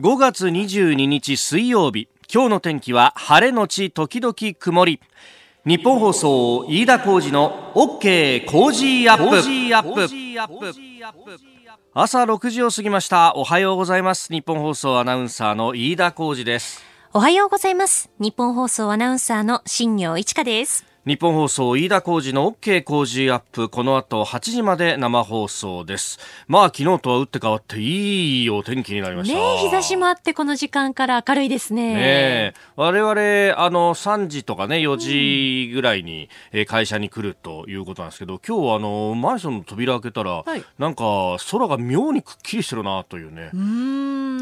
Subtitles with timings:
[0.00, 2.08] 5月22日水曜日。
[2.32, 4.98] 今日の天気は晴れのち時々曇り。
[5.66, 10.06] 日本放送飯田浩二の OK 工事アップ。
[11.92, 13.34] 朝6時を過ぎました。
[13.36, 14.32] おはようございます。
[14.32, 16.82] 日本放送アナウンサーの飯田浩二です。
[17.12, 18.08] おはようございます。
[18.18, 23.68] 日本放送アナウンサーの新業一華です日本放送飯田浩二の OK 工事アップ。
[23.68, 26.20] この後8時まで生放送です。
[26.46, 29.36] まあ昨日とは打って変わっていいお天気になりました。
[29.36, 31.94] ね日差しもあってこの時間から明るいですね。
[31.94, 33.10] ね我々
[33.60, 41.02] あの3時とかね4時ぐらいに、うん、会社に来るということなんですけど今日あのマンションの扉開けたら、はい、なんか
[41.50, 43.50] 空が妙にくっきりしてるなというね。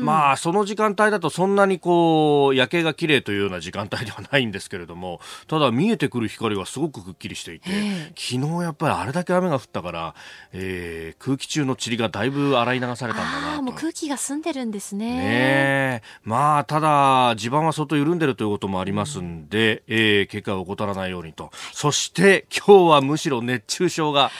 [0.02, 7.71] まあその時間帯だとそんなにこう夜景が綺麗というような時間帯ではないんですけれどもただ見えてくる光光がすごくくっきりしていて、
[8.17, 10.15] 昨日やっぱりあれだけ雨が降ったから、
[10.53, 13.62] えー、空気中の塵がだいぶ洗い流されたんだなと。
[13.62, 15.16] もう空気が澄んでるんですね。
[15.16, 21.51] ねまあ、ただ、地盤は相当緩んでるということもありますんで、うん、えー、結果を怠らないようにと。
[21.73, 24.30] そして、今日はむしろ熱中症が、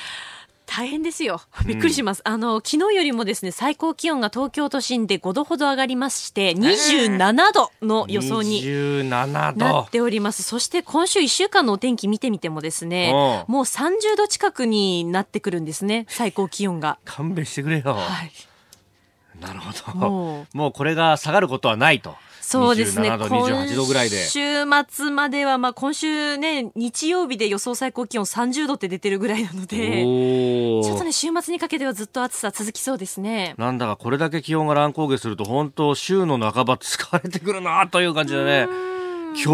[0.71, 1.41] 大変ですよ。
[1.67, 2.23] びっくりします。
[2.25, 8.63] うん、あの、昨日よりもですね、最高気温が東京都心で5度ほど上がりまして、27度の予想に
[9.11, 10.43] なっております。
[10.43, 13.13] そして今週1週間のお天気見てみてもですね、
[13.49, 16.99] もう30度近くになってくるんですね、最高気温が。
[17.07, 17.95] 勘弁してくれよ。
[17.95, 18.33] はい。
[19.41, 20.47] なるほど。
[20.53, 22.15] もうこれが下がることはないと。
[22.49, 23.11] そうですね。
[23.11, 24.25] 28度ぐらいで。
[24.25, 33.55] 週末までは、まあ今週ね、日曜日で予想最高気温30度って出てるぐらいなので、ちょっとね、週末にかけてはずっと暑さ続きそうですね。
[33.59, 38.67] なんだかこれだけ気温が乱高下すると、本当週の半ば疲れてくるなという感じでね。
[39.35, 39.53] 今日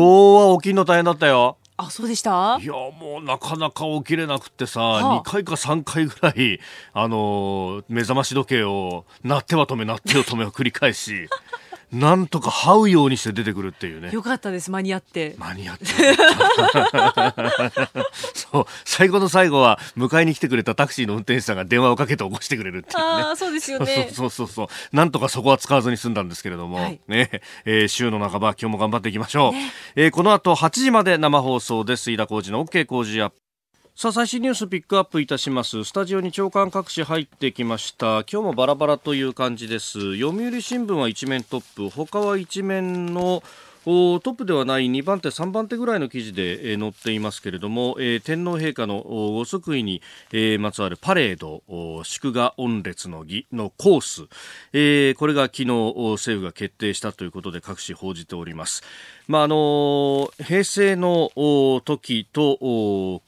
[0.52, 1.56] は起きるの大変だったよ。
[1.76, 2.58] あ、そうでした？
[2.62, 6.60] いや、もうなかなか起きれなくてさ、はあ、2回か3回ぐらい、
[6.92, 11.28] あのー、目覚まし時計を、鳴っては止め、鳴っては止めを繰り返し、
[11.94, 14.10] なんとか這うようにして出てくるっていうね。
[14.12, 15.36] よかったです、間に合って。
[15.38, 15.84] 間に合って。
[18.34, 23.04] そう、最後の最後は、迎えに来てくれたタクシーの運転手さんが電話をかけて起こしてくれるっていうね。
[23.04, 24.10] ああ、そうですよね。
[24.12, 29.52] そうそうそうなんとかそこは使わずに済んだんですけれども、はい、ね、えー、週の半ば、今日も頑張っていきましょう。
[29.52, 32.10] ね、えー、この後8時まで生放送です。
[32.10, 33.43] 飯田浩二の OK 工事アップ。
[33.96, 35.84] さあ最新ニュースピックアップいたします。
[35.84, 38.24] スタジオに長官各紙入ってきました。
[38.30, 40.18] 今日もバラバラという感じです。
[40.18, 41.88] 読売新聞は一面トップ。
[41.90, 43.44] 他は一面の
[43.84, 50.02] トップではない2番手、3番手ぐらいの記事で、えー、載っていますけれども、えー、天皇陛下のご即位に、
[50.32, 51.62] えー、まつわるパレード
[52.02, 54.22] 祝賀御列の儀のコース、
[54.72, 58.82] えー、これが昨日政府が決定したということで各紙報じております。
[59.28, 61.30] まああの平成の
[61.84, 63.22] 時と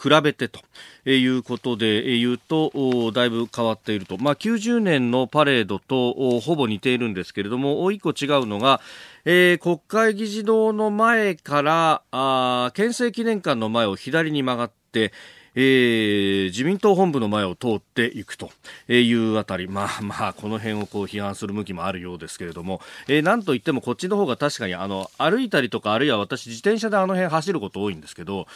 [0.00, 0.60] 比べてと
[1.04, 8.80] いうことで言うとだいぶ変わっていると、まあ、90年のパレードとほぼ似ているんですけれども一個違うのが、
[9.24, 15.12] えー、国会議事堂の前からあ憲政記念館の前を左に曲がって
[15.60, 18.52] えー、自民党本部の前を通っていくと
[18.88, 28.46] いうあたり、まあまあ、この辺をこう批判する向きもあるようですけれども、えー、なんといってもこっちの方が確かにあの歩いたりとか、あるいは私、自転車であの辺走ること多いんですけど、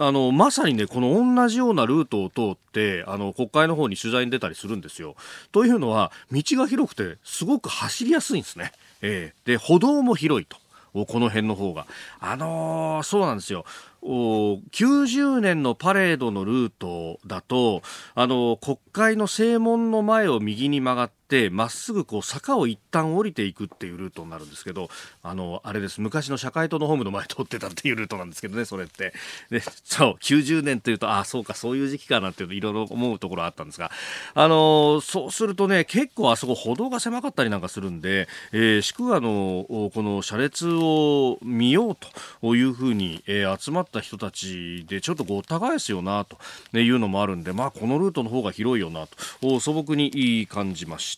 [0.00, 5.14] あのまさにね、この同じようなルートを通って、あの国会の方に取材に出たりするんですよ。
[5.52, 8.72] というのは、道が広くて、すごく走りやすいんですね。
[9.00, 10.56] えー、で歩道も広いと。
[10.92, 11.86] この辺の方が。
[12.18, 13.64] あのー、そうなんですよ。
[14.08, 17.82] 90年のパレードのルートだと、
[18.14, 24.88] あの、国会の正門の前を右に曲がってて、まっすぐこう坂を一旦降りていくっていうルートになるんですけど、
[25.22, 26.00] あの、あれです。
[26.00, 29.12] 昔の社会党のホームの前通ってたっていうルートなんですけどね、それって。
[29.50, 33.90] で、そう、90年というと、あ、そうか、そういう時期かなっていうのいろいろ思うところあったんですが、
[34.34, 41.96] あの、そうするとね、結構あそこ歩道が狭かったりなんかするんで、えー、祝賀の、この車列を見よう
[42.40, 46.38] というふうに、えー、集まってった人たちでちょっとごった返すよなと
[46.78, 49.06] いうのもあるんで、まあ、このルートの方が広いよな
[49.40, 51.17] と素朴に感じまし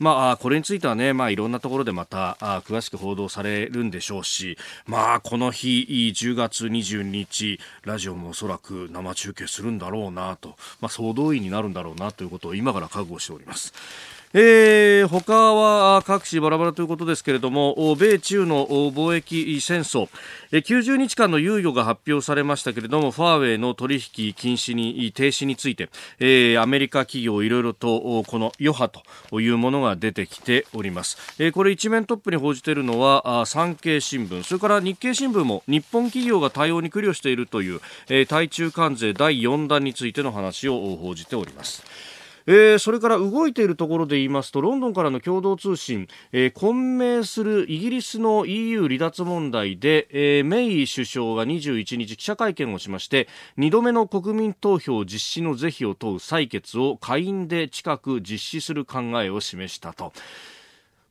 [0.00, 13.72] まあ、これについてはね、まあ、いろんなところでまた詳しく報道されるんでしょうし、まあ、この日10月22日ラジオもおそらく生中継するんだろうなと、まあ、総動員になるんだろうなということを今から覚悟しております。
[14.36, 20.08] えー、他は各地バラバラということですけれども米中の貿易戦争。
[20.50, 25.88] 90日間の猶予が発表されましたけれどもファーウェイの取引禁止に停止について、
[26.18, 28.88] えー、アメリカ企業いろいろとこの余波
[29.30, 34.42] というものが出てきております、えー、これ一面トップに報じているのは産経新聞。
[34.42, 41.84] それから日経新聞も日本企業が対応に苦慮しているという、え、対中関税第4弾についての話を報じております。
[42.46, 60.12] えー、それから動いているところで言いますとロンドンからの共同通信、えー、混迷するイギリスの EU 離脱問題で、えー、メイ首相が21日記者会見をしまして2度目の国民投票実施の是非を問う採決を下院で近く実施する考えを示したと。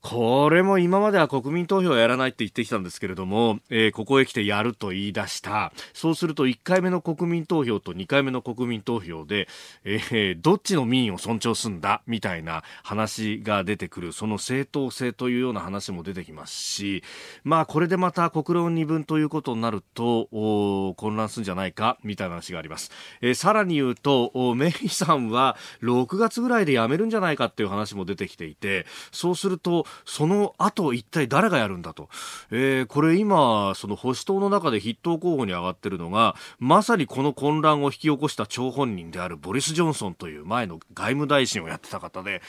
[0.05, 5.71] これも今までは国民投票をやらないって言ってきたんですけれども、えー、ここへ来てやると言い出した。
[5.93, 9.47] そうすると1回目の国民投票と2回目の国民投票で、
[9.85, 12.01] えー、どっちの民意を尊重すんだ？
[12.05, 14.11] みたいな話が出てくる。
[14.11, 17.01] その正当性というような話も出てきますし、
[17.45, 20.27] まあこれでまた国論二分ということになると、
[20.97, 21.97] 混乱するんじゃないか？
[22.03, 22.91] みたいな話があります。
[23.21, 32.09] えー、さらに言うと、メイさんは6月ぐらいで辞めるんじゃないかっていう話も出てきていて、そうすると、その後一体誰がやるんだと。
[32.51, 42.41] えー、これ今、その保守党の中で筆頭候補に上がってるのが、まさにこの混乱を引き起こした張本人であるボリス・ジョンソンという前の外務大臣をやってた方で、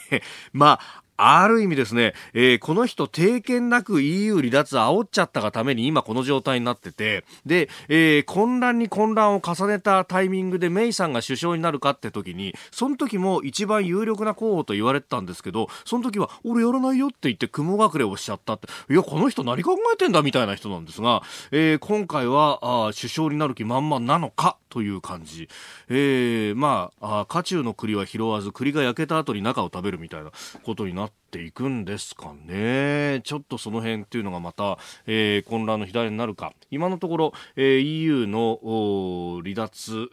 [0.52, 25.48] まあ、ある意味ですね、えー、この人、定見なく EU 離脱煽っちゃったがために今この状態になってて、で、えー、混乱に混乱を重ねたタイミングでメイさんが首相になるかって時に、その時も一番有力な候補と言われてたんですけど、その時は、俺やらないよって言って雲隠れをしちゃったって、いや、この人何考えてんだみたいな人なんですが、えー、今回はあ首相になる気満々なのかという感じ。
[25.88, 30.30] えー、まあ、あ渦中の栗は拾わず、栗が焼けた後に中を食べるみたいな
[30.62, 33.20] ことになっていくんですかね。
[33.24, 36.54] ちょっとその辺っていうのがまた、えー、混乱の左になるか。
[36.70, 40.08] 今のところ、えー、EU の離脱、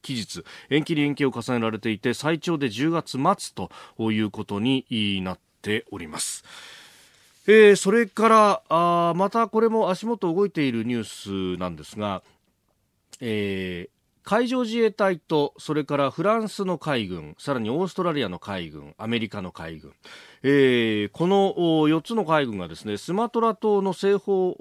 [0.00, 3.54] 期日、延期に延期を重ねられていて、最長で10月末
[3.96, 6.44] ということになっております。
[7.48, 12.22] えー、それからあまたこれも足元動いているニュースなんですが、
[13.24, 19.92] えー、海上自衛隊とそれからフランスの海軍さらにオーストラリアの海軍アメリカの海軍、
[20.42, 24.56] えー、この4つの海軍がですねスマトラ島の西方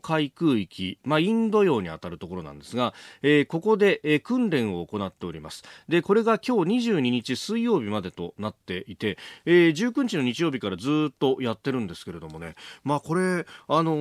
[0.00, 5.64] 海空域、まあ、インド洋にあたるところなんですが、えー、ここで、えー、訓練を行っております。
[5.88, 12.54] でこれが今日22日水曜日までとなっていて、えー、19日の日曜日からずっとやってるんですけれどもね。
[12.84, 13.92] まあこれあの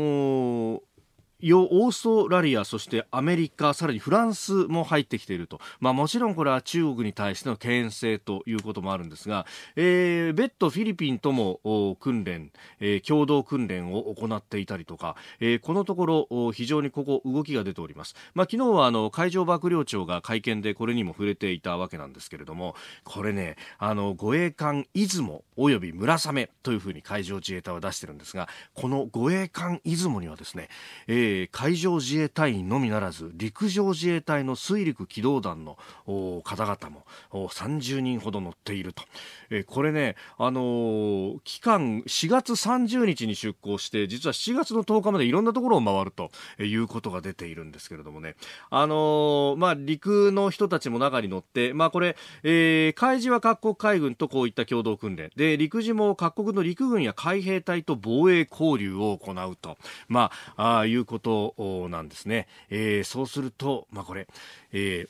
[0.78, 0.82] ー
[1.52, 5.60] オーストラリア、そしてアメリカ、さらにフランスも入ってきていると。
[5.80, 9.46] まあもちろんこれは中国に対しての牽制ということもあるんですが、
[9.76, 18.16] えー、別途フィリピンとも訓練、えー、共同訓練を行っていたりとか、えー、このところ非常にここ動きが出ております。
[18.34, 30.70] まあ昨日はあの海上幕僚長が会見でこれにも触れていたわけなんですけれども、これね、あの護衛艦出雲及び村雨というふうに海上自衛隊は出してるんですが、この護衛艦出雲にはですね、
[31.08, 35.78] えーえー、海上自衛隊員のみならず陸上自衛隊の水陸機動団の
[36.44, 37.06] 方々も
[37.50, 39.04] 30人ほど乗っていると、
[39.50, 46.30] えー、これね、あのー、期間4月30日に出港して実は7月の10日までいろんなところを回ると
[46.62, 48.36] いうことが出ているんですけれどもね、
[48.70, 55.32] あのまあ、陸の人たちも中に乗って、まあ、これ、えー、海自は各国海軍とこういった共同訓練。
[55.36, 59.78] で陸自も各国の陸軍や海兵隊と防衛交流を行うと、
[60.08, 62.48] まあ、あいうことことなんですね。
[62.70, 64.28] えー、そうすると、まあ、これ、
[64.72, 65.08] え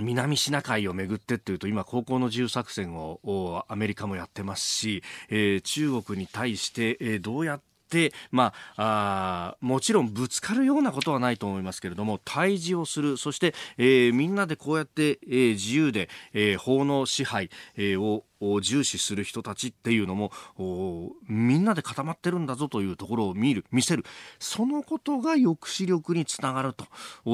[0.00, 18.24] 南シナ海をめぐってっていうと今高校の自由作戦をアメリカもやってますし、え、中国に対して、え、どうやって、まあ、もちろんぶつかるようなことはないと思いますけれども対峙をするそして、え、みんなでこうやって、え、自由で、えー、法の支配、え、を
[18.62, 20.32] 重視する人たちっていうのも
[21.28, 24.04] みんなで固まってるんだぞというところを見る見せる。
[24.38, 26.84] そのことが抑止力につながると。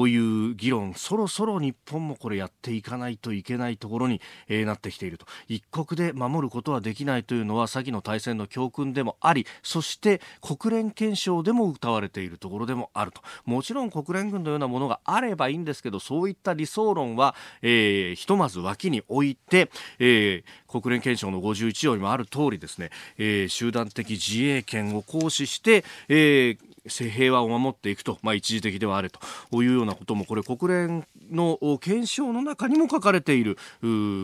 [0.07, 0.93] いう議論。
[0.95, 5.25] そろそろ日本もこれやっていかないといけないところに、えー、なってきていると。
[5.47, 13.21] 一国で守ることはできないというのは先の大戦の教訓でもありそして国連憲章でも謳われているところでもあると。
[13.45, 33.57] もちろん国連軍のようなものがあればいいんですけどそういった理想論は、えー、ひとまず脇に置いて、えー、国連憲章の51条にもある通りですね、えー、集団的自衛権を行使して、えー平和を守っていくと、まあ、一時的ではあるというようなこともこれ国連の憲章の中にも書かれている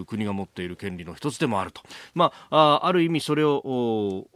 [0.07, 1.81] 国が持っている権利の一つでもあると、
[2.15, 4.27] まあ、あある意味それを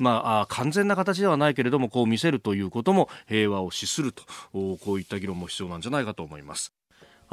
[0.00, 6.72] まあ、完全な形ではないけれどもこう見せるということも平和を資するとこういった議論も必要なんじゃないかと思います。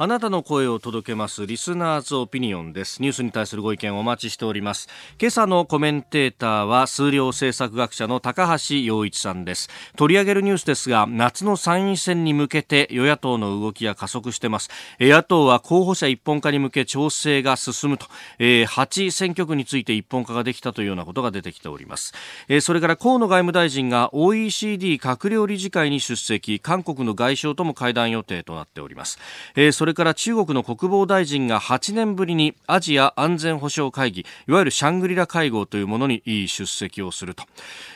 [0.02, 3.02] あなたの声を届けますリスナーズオピニオンです。
[3.02, 4.88] ニュースに対するご意見をお待ちしております。
[5.20, 9.68] 今朝のコメンテーターは数量政策学者の高橋洋一さんです。
[9.96, 14.70] 取り上げるニュースですが夏の参院選に向けて与野党の動きが加速してます。
[14.98, 18.06] 野党は候補者一本化に向け調整が進むと、
[18.38, 22.14] え、8選挙区について一本化ができたというようなことが出てきております、
[22.48, 26.58] え、それから河野外務大臣が OECD 閣僚理事会に出席。
[26.58, 29.18] 韓国の外相とも会談予定となっております、
[29.56, 37.44] えー、れれから中国の国防大臣が8年ぶりにアジア安全保障会議いわゆるシャングリラ会合というものに出席をすると、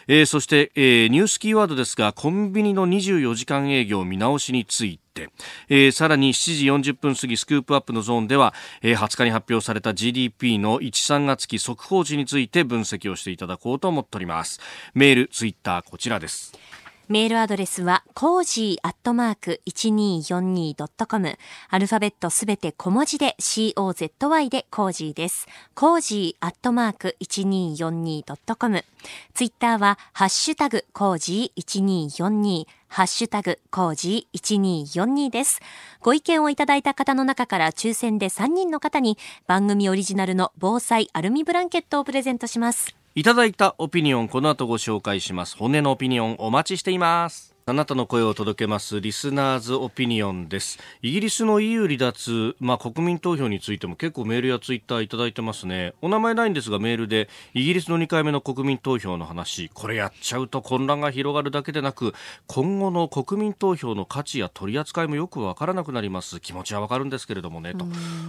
[0.09, 5.05] えー、そして、えー、ニュースキーワードですがコンビニの24時間営業見直しについて。
[5.69, 14.59] えー、さらに7時40分過ぎスクープアップのゾーンでは、えー、20日に発表された GDP の1、3月期速報値について分析をしていただこうと思っております。
[14.93, 16.59] メール、ツイッターこちらです。
[17.07, 21.39] メールアドレスは、コージーアットマーク 1242.com。
[21.69, 25.47] アルファベットすべて小文字で COZY でコージーです。
[25.75, 28.85] コージーアットマーク 1242.com。
[29.35, 32.67] ツイッターは、ハッシュタグコージー1242。
[32.89, 35.61] ハッシュタグ、コージー1242です。
[36.01, 42.97] ご意見をいただいた方の中から抽選で3人の方に番組オリジナルの防災アルミブランケットをプレゼントします。
[43.17, 45.57] いただいたオピニオン、この後ご紹介します。
[45.57, 47.54] 骨のオピニオンお待ちしています。
[47.67, 50.79] あなたの声を届けますリスナーズオピニオンです。
[51.01, 55.95] イギリスの EU 離脱、まあ、国民投票についても結構メールやツイッターいただいてますね。
[56.03, 62.13] お名前ないんですがメールでイギリスの2回目の国民投票の話、これやっちゃうと混乱が広がるだけでなく、
[62.49, 66.41] 今後の国民投票の価値や取り扱いもよくわからなくなります。
[66.41, 67.73] 気持ちはわかるんですけれどもね、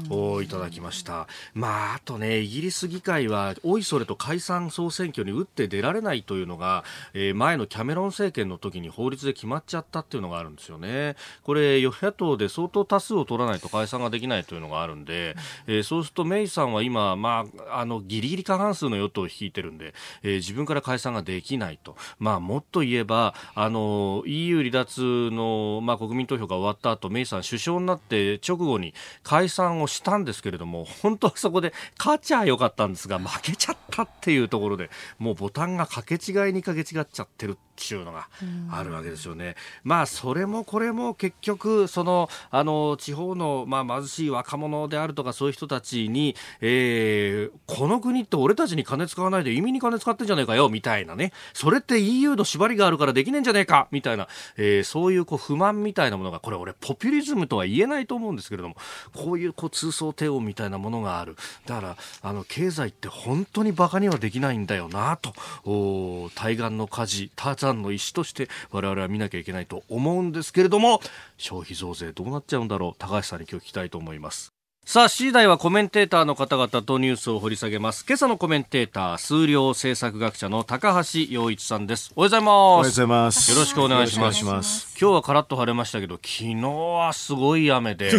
[0.09, 1.27] と、いただきました。
[1.53, 11.15] まあ、あとね、イギリス議会は、おいそれと解散総選挙に打って出られないというのが、えー、前のキャメロン政権の時に法律で決まっちゃったっていうのがあるんですよね。
[11.43, 15.35] これ、与野党で相当多数を取らないと解散ができないというのがあるんで、
[15.67, 21.95] えー、そうするとメイさんは今、まあ、あの、ギリギリ過半数の与党を率いてるんで、えー、自分から解散ができないと。
[22.19, 38.29] まあ、もっと言えば、あの、EU 離脱の、まあ、国民投票が終わった後、メイさん首相になって直後に解散をしたんですけれども、本当はそこで勝ちゃよかったんですが、負けちゃったっていうところで、もうボタンが掛け違いに掛け違っちゃってるっていうのが
[38.71, 39.55] あるわけですよね。
[39.83, 51.33] まあ、それもこれも結局、その、あの、地方の、まあ、貧しい若者であるとか、そういう人たちに、えー、この国って俺たちに金使わないで移民に金使ってんじゃねえかよ、みたいなね。
[51.53, 54.27] それって EU の縛りがあるからできねえんじゃねえか、みたいな、
[54.57, 58.75] えー、そういうこう不満みたいなものが、これ俺ポピュリズムとは言えないと思うんですけれども、
[59.13, 61.35] こういうこう通奏低音みたいなものがある。
[61.65, 65.33] だから、あの、経済って本当に馬鹿にはできないんだよな、と、
[65.65, 67.31] お対岸の火事、
[67.65, 71.01] ターザンの石として我々は見なきゃいけないと思うんですけれども
[71.37, 74.51] 消費増税どうなっちゃうんだろう高橋さんに今日聞きたいと思います
[74.87, 78.05] さあ、次第はコメンテーターの方々とニュースを掘り下げます。
[78.07, 82.11] 今朝のコメンテーター、数量政策学者の高橋洋一さんです。
[82.15, 82.51] おはようございます。
[82.51, 83.51] おはようございます。
[83.51, 84.45] よろしくお願いします。
[84.45, 88.11] ます今日はカラッと晴れましたけど、昨日はすごい雨で。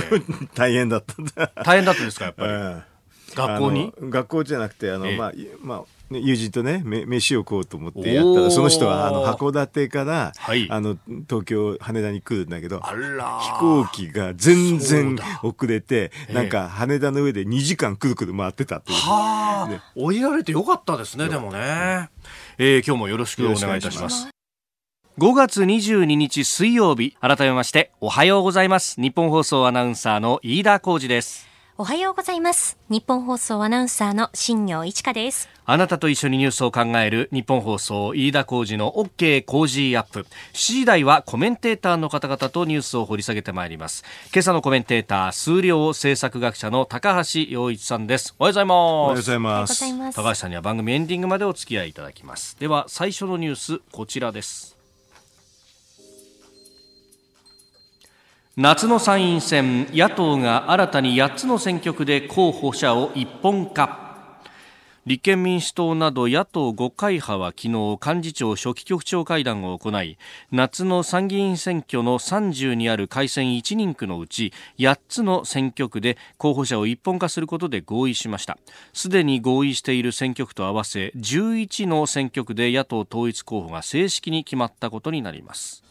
[0.57, 2.53] 大変だった大変だったんですか、やっぱり。
[3.37, 3.93] 学校に？
[4.01, 10.97] 学校じゃなくて、あの、まあ、まあ、ね、友人とね飯を食おうと思ってやったらその人はあの函館から、はい、あの
[11.29, 22.11] 東京羽田に来るんだけど飛行機が全然遅れてなんか羽田の上で2時間くるくる回ってたっていう、はあ、ね、降りられてよかったですねでもね、
[22.59, 24.29] えー、今日もよろしくお願いいたします。
[25.19, 29.01] 5月22日水曜日改めましておはようございます。
[29.01, 32.79] 日本放送アナウンサーの飯田浩二ですおはようございます。
[32.89, 35.47] 日本放送アナウンサーの新業一華です。
[35.67, 40.21] あなたと一緒にニュースを考える日本放送飯田浩二の OK 工事アップ。
[40.21, 44.05] 7時台はコメンテーターの方々とニュースを掘り下げてまいります。
[44.33, 48.35] 今朝のコメンテーター、数量政策学者の高橋洋一さんです。
[48.39, 48.81] おはようございます。
[48.81, 50.17] おはようございます。
[50.17, 52.57] 高橋さんには番組エンディングまでお付き合いいただきます。
[52.59, 54.76] では、最初のニュース、こちらです。
[58.59, 64.33] 夏の参院選野党が新たに8つの選挙区で候補者を一本化。
[65.05, 70.17] 立憲民主党など野党5会派は昨日幹事長書記局長会談を行い
[70.53, 78.57] 夏の参議院選挙の30にある改選1人区のうち8つの選挙区で候補者を一本化することで合意しました。
[78.95, 85.86] すでに合意している選挙区と合わせ11の選挙区で野党統一候補が正式に決まったことになります。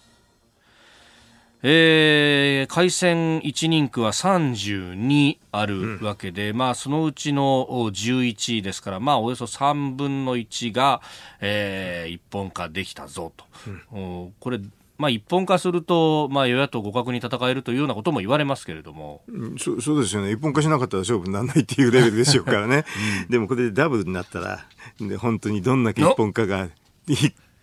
[1.68, 11.02] えー、改選1人区は32あるわけで、うん、まあ、そのうちの11ですから、まあ、およそ3分の1が、
[11.42, 13.46] えー、一本化できたぞと、
[13.94, 14.60] うん、これ
[14.98, 22.86] まあ、一本化すると、まあ、与野党互角に戦えるというようなことも言われますけれども、うん、そそうですよね、一本化しなかったら勝負にならないっていうレベルでしょうからね、
[23.24, 24.66] うん、でもこれでダブルになったら、
[25.02, 26.70] で本当にどんだけ一本化が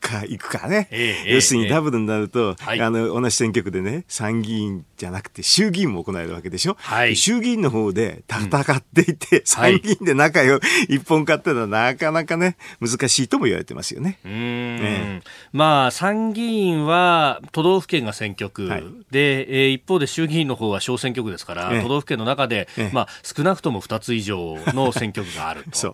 [0.02, 14.18] か行くかね、ええ、要するにダブルになると、え、あの同じ選挙区でね参議院じゃなくて衆議院も行えるわけでしょ、はい、衆議院の方で戦っていて、うん、参議院で仲良い一本化ってのはなかなかね難しいとも言われてますよね。
[14.24, 15.22] うん。
[15.52, 25.70] まあ参議院は都道府県が選挙区、はい、で、えー、一方で衆議院の方は小選挙区ですから、都道府県の中で、まあ、少なくとも2つ以上の選挙区があると。
[25.78, 25.92] そう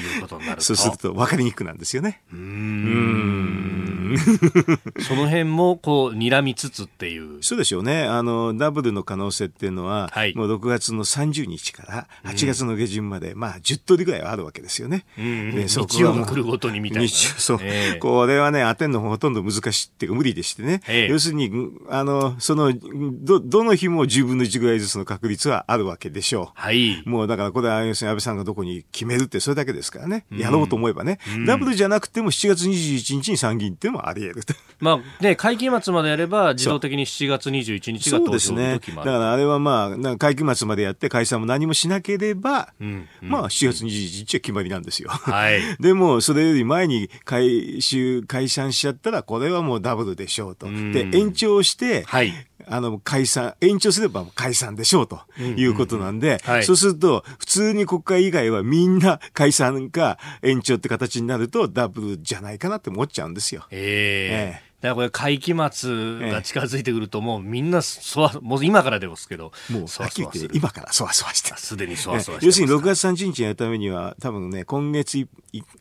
[0.00, 2.20] いうことになるそうすると分かりにくくなんですよね。
[2.32, 3.94] うん
[5.00, 7.42] その辺もこう睨みつつっていう。
[7.42, 8.04] そうでしょうね。
[8.04, 11.82] あのダブルの可能性っていうのは、はい、もう6月の30日か
[12.22, 15.04] ら8月の下旬まで、まあ10通りぐらいはあるわけですよね。
[15.16, 20.80] でそこは来るごとにみたいな、ね、そう、えー、これはね当てんのほとんど難しいっていうか無理でしてね。
[20.86, 21.50] えー、要するに
[21.88, 26.60] あのそのどどの日も10分の1ぐらいずつの確率はあるわけでしょう。
[26.60, 27.02] はい。
[27.06, 30.26] もうだからこれは要するに安倍さんがどこに決めるってそれだけですからね。
[30.30, 31.18] やろうと思えばね。
[31.34, 34.42] うん、ダブルじゃなくても7月21日に参議院っていうのもあり得る。
[34.80, 39.10] まあね、会期末までやれば自動的に7月21日が投票の時もある。
[39.10, 45.10] ね、だからあれはまあ、会期末までやって解散も何もしなければ、うんうん、まあ7月21日は決まりなんですよ。
[45.10, 45.60] はい。
[45.80, 50.66] でも、それより前に回収、解散しちゃったら、これはもうダブルでしょうと。
[50.66, 52.32] で、延長して、はい。
[52.68, 63.66] あの、解散、延長すれば解散でしょうということなんで、そうすると、普通に国会以外はみんな解散か延長って形になるとダブルじゃないかなって思っちゃうんですよ。
[63.70, 64.70] ええ。
[64.70, 71.54] ーだからこれ会期末が近づいてくるともうみんなそわ、もう今からですけど、もうはっきり言って今からそわそわして。
[71.56, 72.46] すでにそわそわして。
[72.46, 75.26] 要するに6月30日にやるためには多分ね、今月い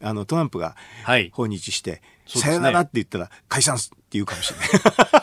[0.01, 0.77] あのトランプが
[1.33, 5.22] 訪日して、はいさよならって言ったら解散って言うかもしれない。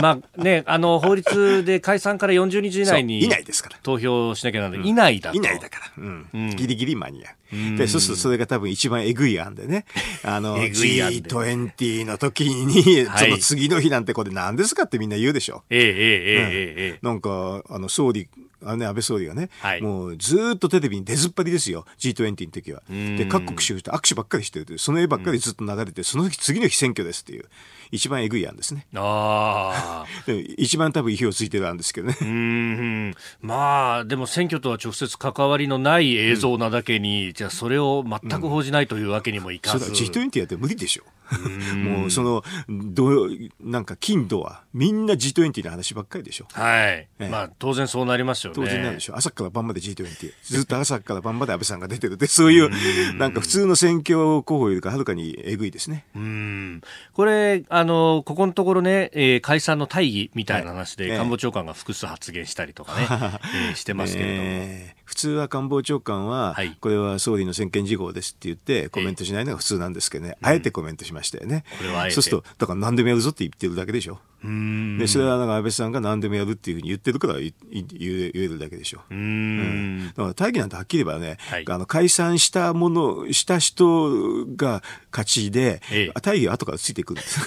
[0.00, 3.20] まあね、あの、法律で解散から40日以内に。
[3.24, 3.78] いないですから。
[3.82, 4.88] 投票しなきゃならない。
[4.88, 5.36] いないだと。
[5.36, 5.92] いないだから。
[5.96, 6.28] うん。
[6.32, 7.30] うん、ギリギリ間に合
[7.74, 7.76] う。
[7.76, 9.84] で、そうするとそれが多分一番えぐい案でね。
[10.22, 15.64] あの、 G20 の時に、その次の日なんてこれ何ですかってみんな言うでしょ。
[15.70, 18.28] ええええええなんか、あの、総理、
[18.62, 22.82] あのね、安倍総理がね、はい、もうずっとテレビに出ずっぱりですよ、G20 の時は。
[22.88, 27.44] で、各国首脳と握手ばっかりしてるその絵ばっかりずっと流れて、その時次の日選挙ですっていう。
[27.92, 28.86] 一番えぐい案ですね。
[28.94, 30.06] ああ。
[30.56, 32.16] 一番多分意表をついてる案ですけどね。
[32.20, 33.14] うん。
[33.40, 39.86] まあ、でも選挙とは直接関わりのない映像なだけに、うん、じゃあそれを全く報じないというわけにもいかず。
[39.86, 41.04] うん、G20 やって無理でしょ。
[41.76, 43.28] もうそのど
[43.60, 46.46] なんか金土はみんな G20 の話ばっかりでしょ。
[46.52, 47.08] はい。
[47.18, 48.54] えまあ当然そうなりますよね。
[48.56, 49.16] 当然なるでしょ。
[49.16, 50.32] 朝から晩まで G20。
[50.44, 56.04] ずっと朝から晩まで安倍さんが出てるってそういうなんか普通の選挙候補よりかはるかにえぐいですね。
[56.14, 56.82] うん。
[57.12, 63.06] これあのここのところね、えー、解散の大義みたいな話で、はい、官房長官が複数発言したりとかね、
[63.68, 64.48] えー、してますけれども。
[64.48, 71.64] えー普通は官房長官は、はい、これは総理の専権事項ですって言ってコメントしないのが普通なんですけどね、あえてコメントしましたよね。
[72.12, 74.20] そうすると、だから何でもやるぞって言ってるだけでしょ。
[74.42, 79.00] でそれはなんか安倍さんが何でもやるっていうふうに言ってるから言えるだけでしょ。
[79.10, 87.20] うん、だから大義なんてはっきり言えばね、はい、あの解散したものした人が勝ちで、ええ、大義は後からついてくる。
[87.20, 87.40] んです、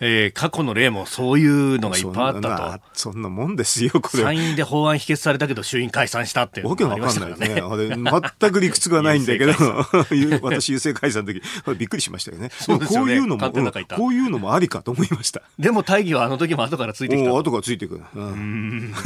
[0.00, 2.84] えー、過去の例もそういうのがいっぱいあったと。
[2.92, 4.22] そんなもんですよこれ。
[4.22, 7.60] 参院で法案否決されたけど衆院解散したっていうわけわかんないね。
[7.60, 9.52] あれ全く理屈がないんだけど
[10.42, 11.42] 私郵政解散の時
[11.76, 12.50] びっくりしましたよね。
[12.52, 13.06] そうですよね。
[13.06, 13.50] こういうのも
[13.96, 15.42] こういうのもありかと思いました。
[15.58, 17.30] でも大義はあの時も後からついてきた。
[17.30, 18.04] 後からついてくる。
[18.14, 18.22] うん。
[18.22, 18.92] うん。
[18.92, 18.98] だ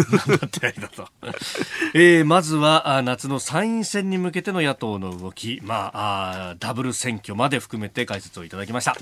[0.47, 1.09] ってあれだと、
[1.95, 5.61] えー、まずは夏の参院選に向けての野党の動き。
[5.63, 8.97] まああダブル選挙まで含めて解説をいただきました。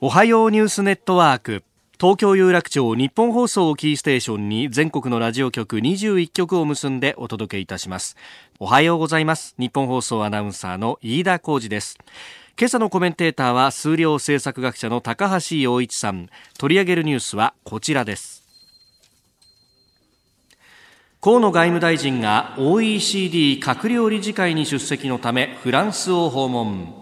[0.00, 1.64] おはようニュースネットワーク。
[2.00, 8.16] 東京有楽町日本放送をキーステーションに全国のラジオ局21局を結んでお届けいたします。
[8.58, 9.54] おはようございます。
[9.58, 11.96] 日本放送アナウンサーの飯田浩二です
[12.56, 16.28] 今朝のコメンテーターは数量政策学者の高橋洋一さん。
[16.56, 18.44] 取り上げるニュースはこちらです。
[21.20, 26.94] 河野外務大臣が OECD 閣僚理事会に出席のためフランスを訪問。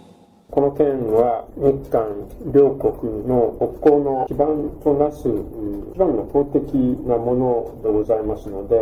[0.51, 5.29] この件は日韓両国の国交の基盤となす
[5.93, 6.73] 一番の法的
[7.07, 8.77] なものでございますので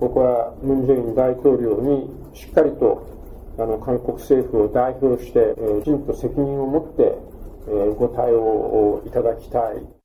[0.00, 3.17] ここはムン・ジェイン大統領にしっかりと
[3.58, 7.18] あの韓国政府を代表して、えー、きちんと責任を持って、
[7.66, 9.98] えー、ご対応をいただきたい。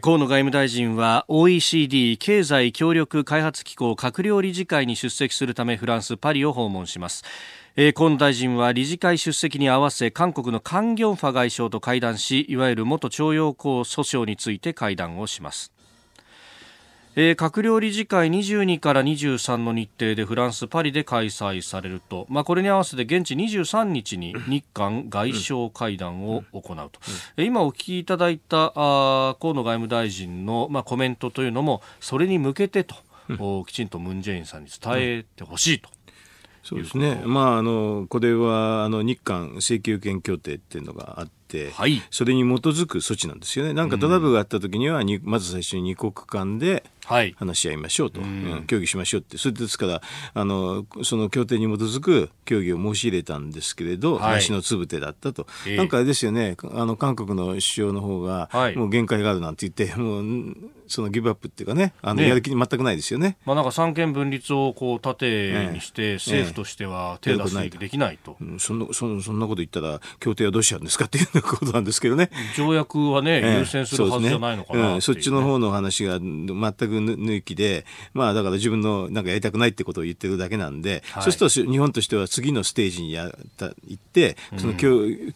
[0.00, 7.22] 河野外務大臣は OECD 経済協力開発機構閣僚理事会に出席するためフランス・パリを訪問します
[7.94, 15.73] 河野大臣は理事会出席に合わせ韓国のカン・ギョンファ外相と会談しいわゆる元徴用工訴訟について会談をします
[17.16, 27.00] えー、閣僚理事会22から23の日程でフランス・パリで開催されると、まあ、これに合わせて現地23日に日韓外相会談を行うと、
[27.36, 32.96] うん、今お聞きいただいたあ河野外務大臣の、まあ、コメントというのもそれに向けてと、
[33.28, 35.88] うん、きちんとムン・ジェインさんに伝えてほしいと。
[36.64, 41.43] そうですね、まあ、あのこれはあの日韓請求権協定っていうのがあって、
[41.76, 50.02] はい、それに基づく措置なんですよね、なんかトラブルがあったときには、まず最初に二国間で話し合いましょうと、はいうん、協議しましょうって、それですから
[50.34, 63.36] あの、その協定に基づく協議を申し入れたんですけれど、はい、話のつぶてだったと、えー、なんかあれですよね、あの韓国の首相の方が、もう限界があるなんて言って、 もうそのギブアップっていうかね、あのやる気全くないですよね。
[63.44, 72.30] まあ、なんか三権分立をこう盾にして、政府としては手出しできないと、ええそんなそそんなこと言ったら、協定はどうしちゃうんですかっていうことなんですけどね。
[72.56, 74.94] 条約はね、優先するはずじゃないのかな、ね。
[74.94, 85.32] うん、そっちの方の話が全く抜きで、まあだから自分のなんかやりたくないってことを言ってるだけなんで、はい、そうすると日本としては次のステージにやった行って、その協、うん、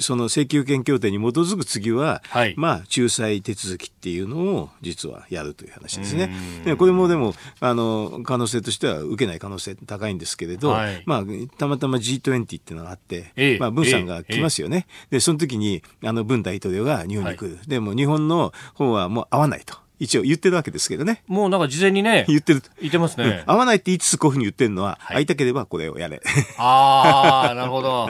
[0.00, 6.30] その請求権協定に基づく次は、はい、まあ仲裁手続きっていうのを実はやるという話ですね。
[6.64, 11.24] でこれもでもあの可能性としては受けない可能性高いんですけれど、はい、まあ
[11.56, 14.86] たまたま G20 っていうのがあって、えー、まあ文さんが来ますよね。
[15.06, 17.56] えー、でその時にあの文大統領が日本に来る。
[17.56, 19.76] はい、でも日本の方はもう会わないと。
[19.98, 21.22] 一応言ってるわけですけどね。
[21.26, 22.24] もうなんか事前にね。
[22.28, 22.62] 言ってる。
[22.80, 23.24] 言ってますね。
[23.24, 26.22] うん、会わないって言いつつこういうふうに言ってるのは、はい、会いたければこれをやれ。
[26.56, 28.08] ああ、なるほど。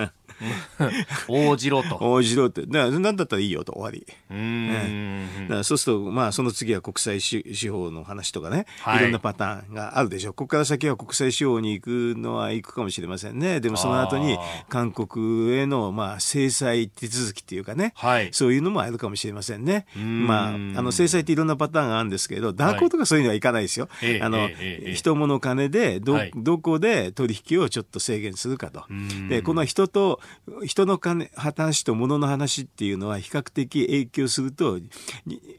[1.29, 1.99] 応じろと。
[2.01, 2.67] 応じろって。
[2.67, 4.07] なんだったらいいよと終わり。
[4.31, 10.33] うん、だからそうすると、まあ、その次は国際司法の話とかね、はい、いろんなパターンがあるでしょう。
[10.35, 13.61] ここから先は国際司法に行くのは行くかもしれませんね。
[13.61, 19.87] でもその後に、韓国への、まあ、制裁手続きっていうかね、はい、そういうのもあるかもしれませんね。
[19.97, 23.89] まあ、あの、制裁っていろんなパターンがあるんですけど、蛇行とかそういうのはいかないですよ。
[23.91, 24.49] はい、あの、
[24.95, 28.85] 人物金で、ど、どこで取引をちょっと制限するかと。
[29.29, 30.21] で、この人と、
[30.65, 34.79] 人の金話と物の話っていうのは比較的影響すると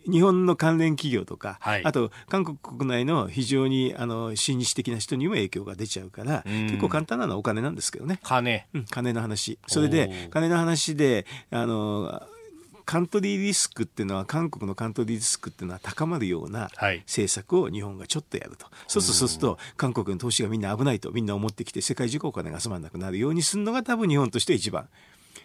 [0.10, 8.20] 日本の関連企業とか、はい、あと韓国国内の非常にあの親日的な人にも影響が出ちゃうから結構簡単なのはお金なんですけどね。
[8.24, 9.60] 金、うん、金の話。
[9.68, 12.22] それで金の話であの
[12.90, 16.72] カントリーリスクっていうのは韓国のカントリーリスクっていうのは高まるような
[17.06, 24.90] 政策を日本がちょっとやると、はい、そうするとそうすると韓国の投資がみんな危ないとみんな思ってきて世界中お金が集まらなくなるようにするのが多分日本として一番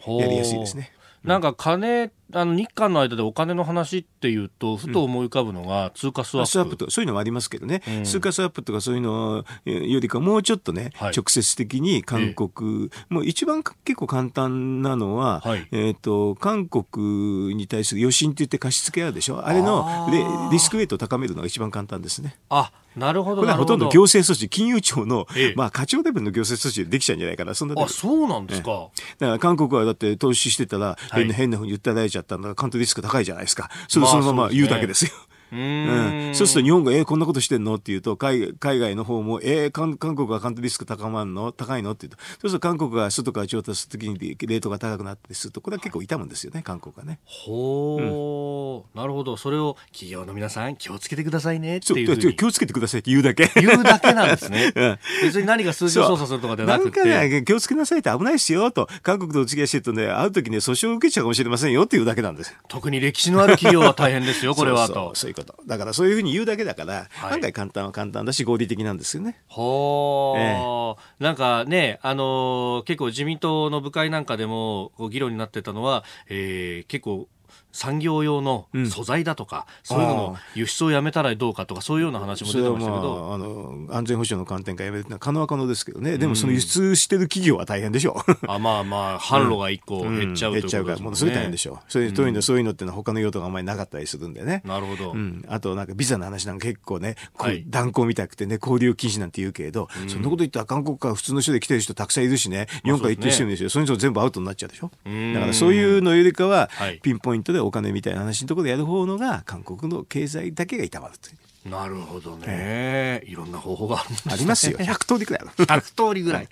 [0.07, 0.90] やりやすいですね。
[1.22, 20.08] なんか金、あの日韓の間でお金の話っていうと、ふと思い浮かぶのが通貨スワップ、とそういうのもありますけどね、うん、通貨スワップとかそういうのよりか、もうちょっとね、はい、直接的に韓国、えもう一番結構簡単なのは、はい、えーと、韓国に対する余震って言って貸し付けあるでしょ、あれの
[20.50, 22.37] リスクウェイトを高めるのが一番簡単ですね。
[22.48, 23.42] あなるほど。
[23.42, 28.88] これはほとんど行政措置、金融庁の、ええ、まあ、課長レベルの行政措置でできちゃうんじゃないかな、そんなあ、そうなんですか。
[29.18, 33.70] だから韓国はだって投資してたら、変な、変なふうに訴えられちゃったんだから、カントリスク高いじゃないですか。
[33.88, 35.11] それそのまま言うだけですよ。
[35.55, 37.75] うん、そうすると日本が、えー、こんなことしてんの？
[37.75, 41.53] って言うと海、海外の方も、えー、韓韓国はカントリスク高まるの？
[41.53, 41.93] 高いの？
[41.93, 47.19] って言うと、そうすると韓国が外から調達するときにレートが高くなったりすると、これは結構痛むんですよね、韓国はね。
[47.25, 49.37] ほう、うん、なるほど。
[49.37, 53.51] それを企業の皆さん気をつけてくださいねっていう気をつけてくださいって言うだけ。
[53.57, 54.73] 言うだけなんですね。
[54.77, 57.01] うん、別に何か数字を操作するとかではなくて。
[57.01, 62.55] なんかね、気をつけなさいって危ないですよと、韓国とお付き合いしてるとね、会うときね、訴訟を受けちゃうかもしれませんよっていうだけなんです。
[62.69, 65.12] 特に歴史のある企業は大変ですよ、これはと。
[65.14, 65.62] そういうこと。
[65.66, 69.40] だからそういうふうに言うだけだから、はい、案外簡単は簡単だし合理的なんですよね。
[69.46, 77.28] ほー、ええ、なんかね、あのー、結構自民党の部会なんかでも議論になってたのは、えー、結構
[77.74, 86.16] 産業用の素材だとか、うん、そういうのの輸出をやめたらどうかとかそういうような話も出てましたけど、まあ、あの安全保障の観点からやめるのは可能は可能ですけどね。
[86.16, 91.78] でもその輸出してる企業は大変でしょう、 あまあまあ販路が一個減っちゃう、うん、減っちゃうからもうそれ大変でしょう。
[91.88, 94.62] そういう,、うそういうのってのは他の用途があんまりなかったりするんでね。
[94.64, 102.68] なるほど、うん、あとなんかビザの話なんか結構ね、はい、断交みたくてね交流禁止なんて言うけれど、うん、そんなこと言ったら韓国から普通の人で来てる人たくさんいるしね。
[102.84, 104.90] 日本から行ってる人いるんですよ、そういう人全部アウトになっちゃうでしょ
[105.34, 106.70] だからそういうのよりかは、
[107.02, 111.37] ピンポイントでお金みたいな話のところでやる方のが韓国の経済だけが痛まるという。
[111.70, 114.77] なるほどね、えー、いろんな方法があるんです、ね、ありますよ。
[114.79, 116.48] 100通りぐらい100 通りぐらい。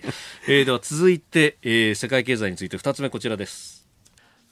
[0.48, 3.86] えー、では続いて、えー、世界経済について2つ目こちらです。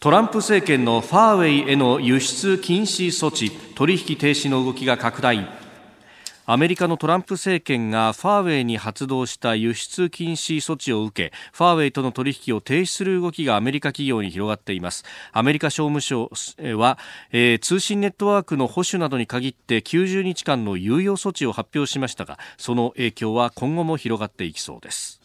[0.00, 5.46] トランプ政権のファーウェイへの輸出禁止措置取引停止の動きが拡大
[6.52, 15.04] アメリカのトランプ政権がファーウェイに発動した輸出禁止措置を受けファーウェイとの取引を停止する動きがアメリカ企業に広がっています。
[15.30, 16.28] アメリカ商務省
[16.76, 16.98] は、
[17.30, 25.19] えー、通信ネットワークの保守などに限って90日間の猶予措置を発表しましたがその影響は今後も広がっていきそうです。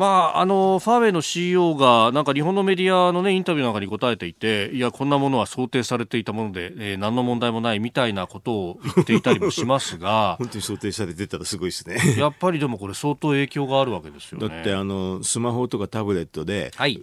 [0.00, 11.98] まあ、あのファーウェイの CEO がなんか日本のメディアの、ね、インタビューなんかに答えていていやこんなものは想定されていたもので、えー、何の問題もないみたいなことを言っていたりもしますが 本当に想定されてたらすごいですね。
[12.16, 17.02] やっぱりでもこれ相当影響があるわけですよ、ね、だってあのスマホとかタブレットで、はい、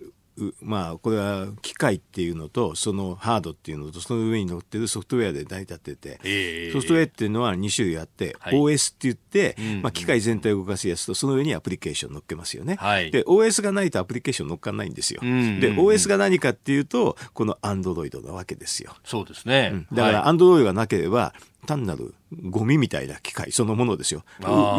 [0.62, 15.28] まあこれは機械っていうのとそのハードっていうのとその上に乗ってるソフトウェアで成り立ってて、えー、ソフトウェアっていうのは2種類あって、はい、OS って言って、まあ、機械全体を動かすやつとその上にアプリケーション乗っけますよね、はい、で OS がないとアプリケーション乗っかんないんですよ、で
[15.74, 18.96] OS が何かっていうとこの Android なわけですよ。
[19.04, 21.34] そうですね、うん、だから Android がなければ
[21.66, 22.14] 単なる
[22.50, 24.24] ゴミみたいな機械そのものですよ。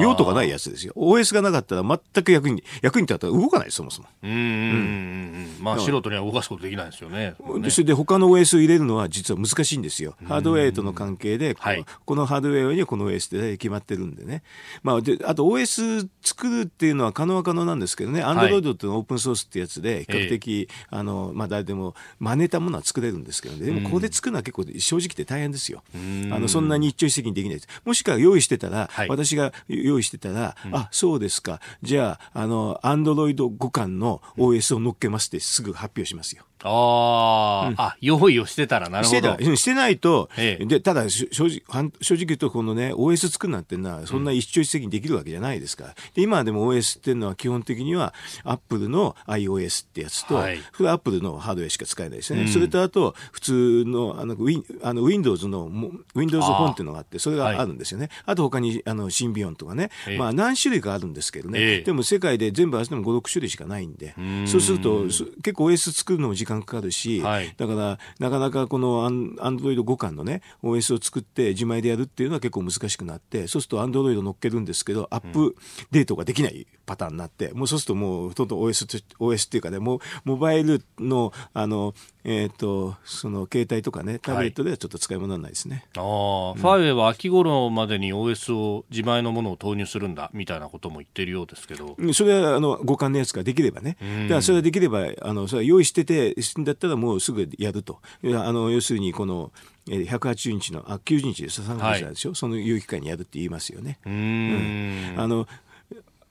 [0.00, 0.92] 用途がないやつですよ。
[0.96, 4.08] OS がなかったら全く役に、役に立ったら動かないそもそも。
[4.22, 4.30] うん。
[4.30, 7.34] うんまあ素人には動かすことできないですよね。
[7.60, 10.14] ねそれで他の OS を入れるのは実は難しいんですよ。
[10.26, 14.42] ハードウェアとの関係で、はい、このハードウェアにはこの OS で決まってるんでね。
[14.82, 18.22] まあで、あと OS 作るっていうのは可能は可能なんですけどね。
[18.22, 23.66] Android っていうのはオープンソースってやつで、比較的、えー、あの、まあ誰でも真似たものは作れるんですけどね。
[23.66, 25.82] でもここで作るのは結構正直言って大変ですよ。
[25.94, 27.68] あの、そんなに一朝一夕にできないです。
[27.84, 31.60] もしくは用意してたら、はい、私が用意してたら、うん、あ、そうですか。
[31.82, 36.44] じゃあ、あの、アンドロイド互換の OS を乗っけますってすぐ発表しますよ。
[36.57, 39.32] ああ、うん、あ、用意をしてたらなるほど。
[39.32, 45.94] してしてないと、ええ、で、ただ、正直、正直言うと、このね、OS 作るなんてのは、そんな一朝一夕にできるわけじゃないですから。
[46.14, 52.42] で、今でも OS っていうのは基本的には、Apple の iOS ってやつと、はい、それは Apple のハードウェアしか使えないですね。
[52.42, 55.70] うん、それとあと、普通の、あの、ウィあの Windows の、
[56.14, 58.08] Windows 本っていうのがあって、それがあるんですよね。
[58.26, 61.58] あ,、と他に、あの、シンビオンとかね、ええ、まあ何種類かあるんですけどね。
[61.60, 64.14] え、でも世界で全部合わせても5、6種類しかないんで、
[64.46, 65.04] そうすると、
[65.42, 75.56] 結構 OS 作るのも時間かかるし、はい、だからなかなかこのアンアンドロイド互換のね OS を作って自前でやるっていうのは結構難しくなってそうするとアンドロイド乗っけるんですけどアップ
[75.90, 81.94] デートができないパターンになって、もうそうするともうほとんど OS, OS っていうかねもうモバイルのあの
[82.28, 91.96] えっ、ー、とその携帯とかねタブレットではちょっと使い物にないですね、はい、ああ、うん、ファーウェイは秋頃までに OS を自前のものを投入するんだみたいなことも言ってるようですけど。
[92.12, 98.00] それはあの互換のやつができればね、だからそれができればあのそれは用意しててだったらもうすぐやると。
[98.24, 99.52] あの要するにこの
[99.86, 103.98] 180日のあ90日で3ヶ月でしょ、はい、その有機会にやるって言いますよね。
[104.06, 105.46] うん、あの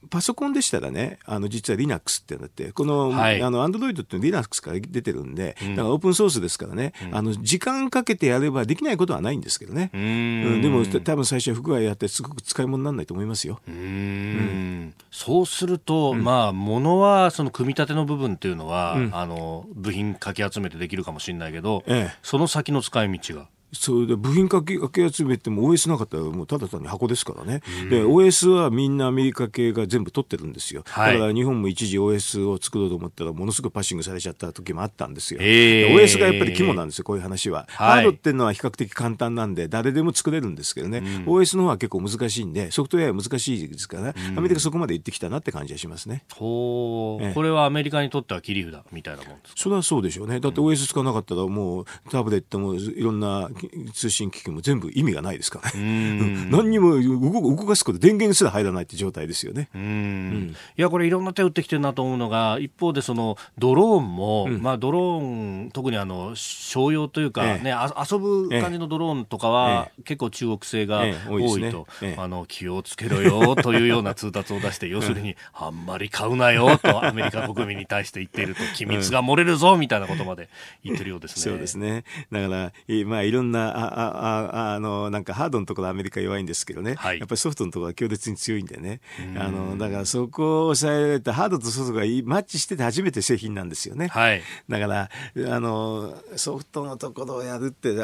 [0.10, 9.92] パソコンでしたらね、あの実は Linux ってなって、この、はい、あの Android って Linux から出てるんで、だからオープンソースですからね、うん、あの時間かけてやればできないことはないんですけどね。
[9.94, 13.60] うん、でも多分最初は不具合やってすごく使い物にならないと思いますよ。
[13.68, 14.94] うん。
[15.12, 23.48] そうすると、まあ、ものはその組み立ての部分っていうのは、あの部品かき集めてできるかもしれないけど、ええ、その先の使い道が。
[23.74, 46.24] それで部品かけかけ集めても OS なかったらもうただ単に箱ですからね、で OS はみんなアメリカ系が全部取ってるんですよ、はい、だから日本も一時 OS を作ろうと思ったらものすごくパッシングされちゃった時もあったんですよ、えー、OS がやっぱり肝なんですよこういう話は、はい、ハードっていうのは比較的簡単なんで誰でも作れるんですけどね、うん、OS の方は結構難しいんでソフトウェアは難しいですから、ね、うん、アメリカそこまで行ってきたなって感じがしますね。
[46.36, 49.62] ほう、えー、これはアメリカにとっては切り札みたいなもんですか？
[49.62, 50.40] それはそうでしょうね。
[50.40, 53.50] だって OS 使わなかったらもうタブレットもいろんな
[53.94, 56.48] 通信機器も全部意味がないですからね。
[56.50, 59.70] 何にも動かすこと電源すら入らないって状態ですよね。
[59.74, 67.70] うん、いやこれいろんな手を打ってきてるなと思うのが一方でそのドローンも、うん、まあドローン特にあの商用というか、ね、え。
[67.70, 67.74] え、
[68.12, 80.50] 遊ぶ感じのドローンとかは、え、結構中国製が多いと、ね、あの気をつけろよというような通達を出して要するに あんまり買うなよとアメリカ国民に対して言っていると機密が漏れるぞみたいなことまで
[80.84, 81.42] 言ってるようですね。
[81.52, 82.04] そうですね。
[82.32, 82.72] だから
[83.06, 89.02] まあいろんなああああのなんかハードのところアメリカ弱いんですけどね、はい、やっぱりソフトのところは強烈に強いんでね。
[89.38, 95.10] あのだからそこを抑えられたハードとソフトがマッチしてて初めて製品なんですよね、はい、だから
[95.54, 97.96] あのソフトのところをやるって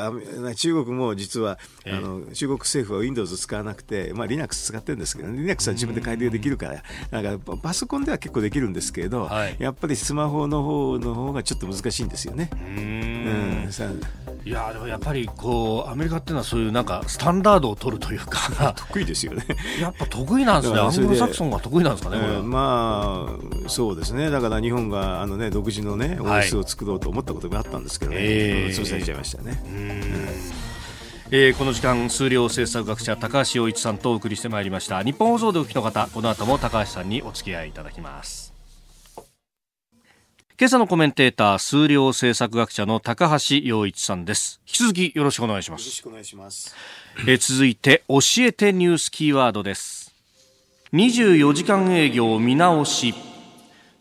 [0.55, 6.83] 中国も実は、えー、あの中国政府は Windows 使わなくて、まあ、Linux 使ってるんですけど、ね、Linux は自分で改良できるから。
[7.11, 12.49] だからパソコンでは結構できるんですけど、はい、やっぱりスマホの方の方がちょっと難しいんですよね。
[12.53, 13.69] うん。
[14.45, 18.73] いやでもやっぱりこうアメリカっていうのはそういうなんかスタンダードを取るというか。
[18.75, 19.45] 得意ですよね。
[19.79, 20.79] やっぱ得意なんですね。
[20.79, 23.27] アングロサクソンが得意なんですかね、えー、ま
[23.65, 24.29] あそうですね。
[24.29, 28.67] だから日本があのね独自のね OS を作ろうと思ったこともあったんですけどね、はいえ。
[28.71, 29.61] ー、そうされちゃいましたね。
[31.35, 35.01] えー、この時間数量政策学者高橋洋一さんとお送りしてまいりました。
[35.03, 38.52] 日本放送でお聞きの方この後も高橋さんにお付き合いいただきます
[40.59, 44.61] 今朝のコメンテーター数量政策学者の高橋洋一さんです。
[44.67, 45.81] 引き続きよろしくお願いします。
[45.81, 46.75] よろしくお願いします。
[47.21, 50.13] えー、続いて教えてニュースキーワードです。
[50.93, 53.15] 24時間営業見直し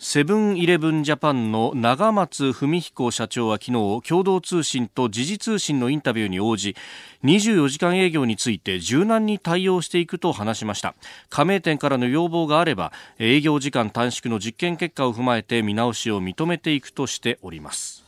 [0.04, 6.74] セブンイレブンジャパンの長松文彦社長は昨日共同通信と時事通信のインタビューに応じ
[7.22, 10.96] 24時間営業について柔軟に対応していくと話しました。
[11.30, 18.01] 加盟店からの要望があれば営業時間短縮の実験結果を踏まえて見直しを認めていくとしております。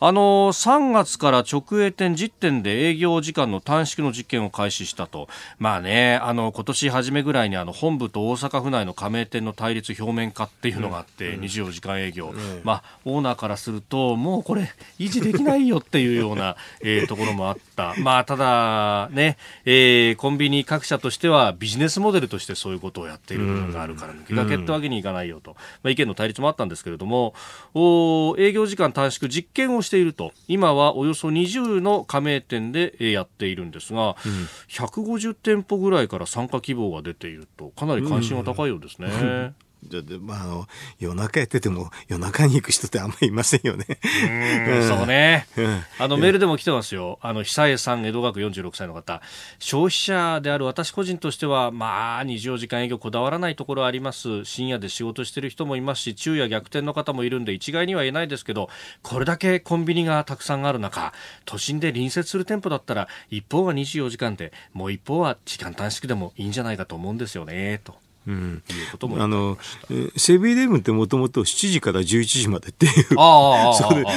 [0.00, 27.34] あの3月から直営店10店で営業時間の短縮の実験を開始したと、まあね、あの今年初めぐらいにあの本部と大阪府内の加盟店の対立表面化っていうのがあって、うん、24時間営業、うん、まあ、オーナーからすると、もうこれ、維持できないよっていうような、 えー、ところもあった、まあ、ただね、えー、コンビニ各社としてはビジネスモデルとしてそういうことをやっている部分があるから、抜け駆けってわけにいかないよと、まあ、意見の対立もあったんですけれども、
[27.74, 30.32] お営業時間短縮実験をしていると。
[30.46, 37.70] 今はおよそ20の加盟店でやっているんですが、うん、150店舗ぐらいから参加希望が出ていると。
[37.70, 39.08] かなり関心が高いようですね。
[39.08, 40.66] うんでまあ、あの
[40.98, 43.86] 夜中やってても夜中に行く人ってあんまりいませんよね。
[44.68, 45.46] うん、そうね。
[45.98, 47.18] あのメールでも来てますよ。
[47.22, 49.22] あの久江さん江戸学46歳の方。
[49.58, 54.44] 消費者である私個人としてはまあ24時間営業こだわらないところあります。
[54.44, 58.68] 深夜で仕事してる人もいますし昼夜逆転の方もいるんで一概には言えないですけど
[59.02, 61.12] これだけコンビニがたくさんある中
[61.44, 68.07] 都心で隣接する店舗だったら一方は24時間でもう一方は時間短縮でもいいんじゃないかと思うんですよねと。
[68.26, 69.58] うん、いうこともあの
[70.16, 72.92] セブンイレブンってもともと7時から11時までっていう。
[73.16, 73.72] あ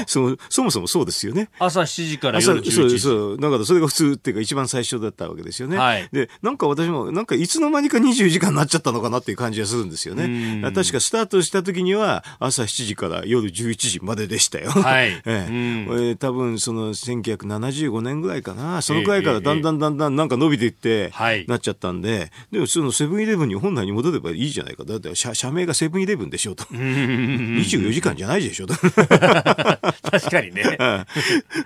[0.07, 1.49] そそそもそもそうですよね。
[1.59, 3.37] 朝7時から夜11時そうそう。
[3.39, 10.61] だからそれが普通っていうか一番最初だったわけですよね、はい、でなんか私もなんかいつの間にか20時間になっちゃったのかなっていう感じがするんですよね。
[10.73, 15.21] 確かスタートした時には朝7時から夜11時まででしたよ、はい。
[15.25, 16.11] ええ。
[16.11, 18.81] え多分その1975年ぐらいかな。
[18.81, 21.11] そのくらいからだんだんだんだんなんか伸びていって、
[21.47, 22.31] なっちゃったんで。
[22.51, 24.83] でもそのセブンイレブンに本来に戻ればいいじゃないか。
[24.83, 26.63] だって社社名がセブンイレブンでしょと。
[26.65, 28.73] 24時間じゃないでしょと。
[30.11, 30.63] 確かにね。
[30.77, 31.05] だか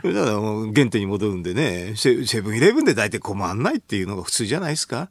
[0.04, 5.10] らもう原点に戻るんでね、セブンイレブンで大体困んないっていうのが普通じゃないですか。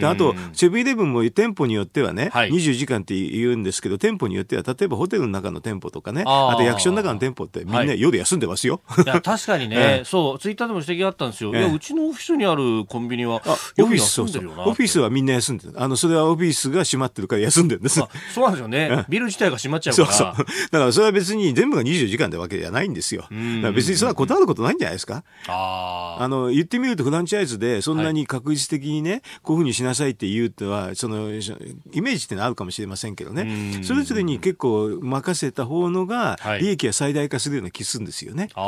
[0.00, 8.80] であと、セブンイレブンも店舗によってはね、はい、24時間って言うんですけど、店舗によっては、例えばホテルの中の店舗とかね、あと役所の中の店舗ってみんな夜休んでますよ。
[9.04, 11.52] いや、確かにね、 そう、ツイッターでも指摘があったんですよ。
[11.52, 13.36] いや、うちのオフィスにあるコンビニは。
[13.36, 15.74] オフィスはみんな休んでる。
[15.76, 18.00] あの、それはオフィスが閉まってるから休んでるんです。
[18.34, 19.04] そうなんですよね。
[19.08, 20.12] ビル自体が閉まっちゃうから。
[20.12, 20.46] そうそう。
[20.70, 23.26] だからそれは別に全部が24時間ってわけじゃないんですよ。
[23.74, 25.24] 別にそれは断ることないんじゃないですか。
[25.48, 33.80] ああの、言ってみるとフランチャイズでそんなに確実的にね、こういうふうにしなさいって言うとは、その、イメージってのはあるかもしれませんけどね。
[33.82, 38.48] それぞれに結構任せた方のが、利益が最大化するような気するんですよね。
[38.54, 38.62] だ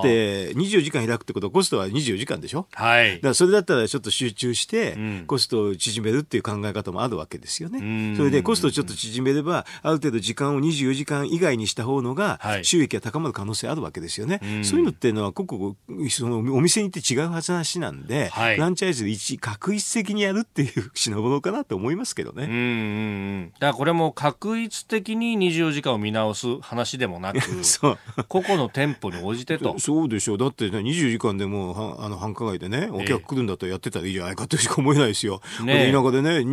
[0.00, 3.14] って、24時間開くってことはコストは24時間でしょはい。
[3.16, 8.16] だからそれだったらちょっと集中して、コストを縮めるっていう考え方もあるわけですよね。
[8.16, 14.40] それでコストをちょっと縮めれば、ある程度時間を24時間以外にした方のが、収益が高まる可能性あるわけですよね。
[14.42, 22.44] はい、そういうのっていうのは、個々、そのお店に行って違う話なんで、はい、フランチャイズで一確一的にやるっていう品物かなと思いますけどね。
[22.44, 27.38] うんうんだからこれも確一的に24時間を見直す話でもなく、
[28.28, 29.78] 個々の店舗に応じてと。
[29.80, 30.38] そうでしょう。
[30.38, 35.40] だってね、24時間でもはあの繁華街でね、お客来るんだったらやってたらいいじゃないかとしか思えないですよ。
[35.64, 36.44] ね、田舎でね、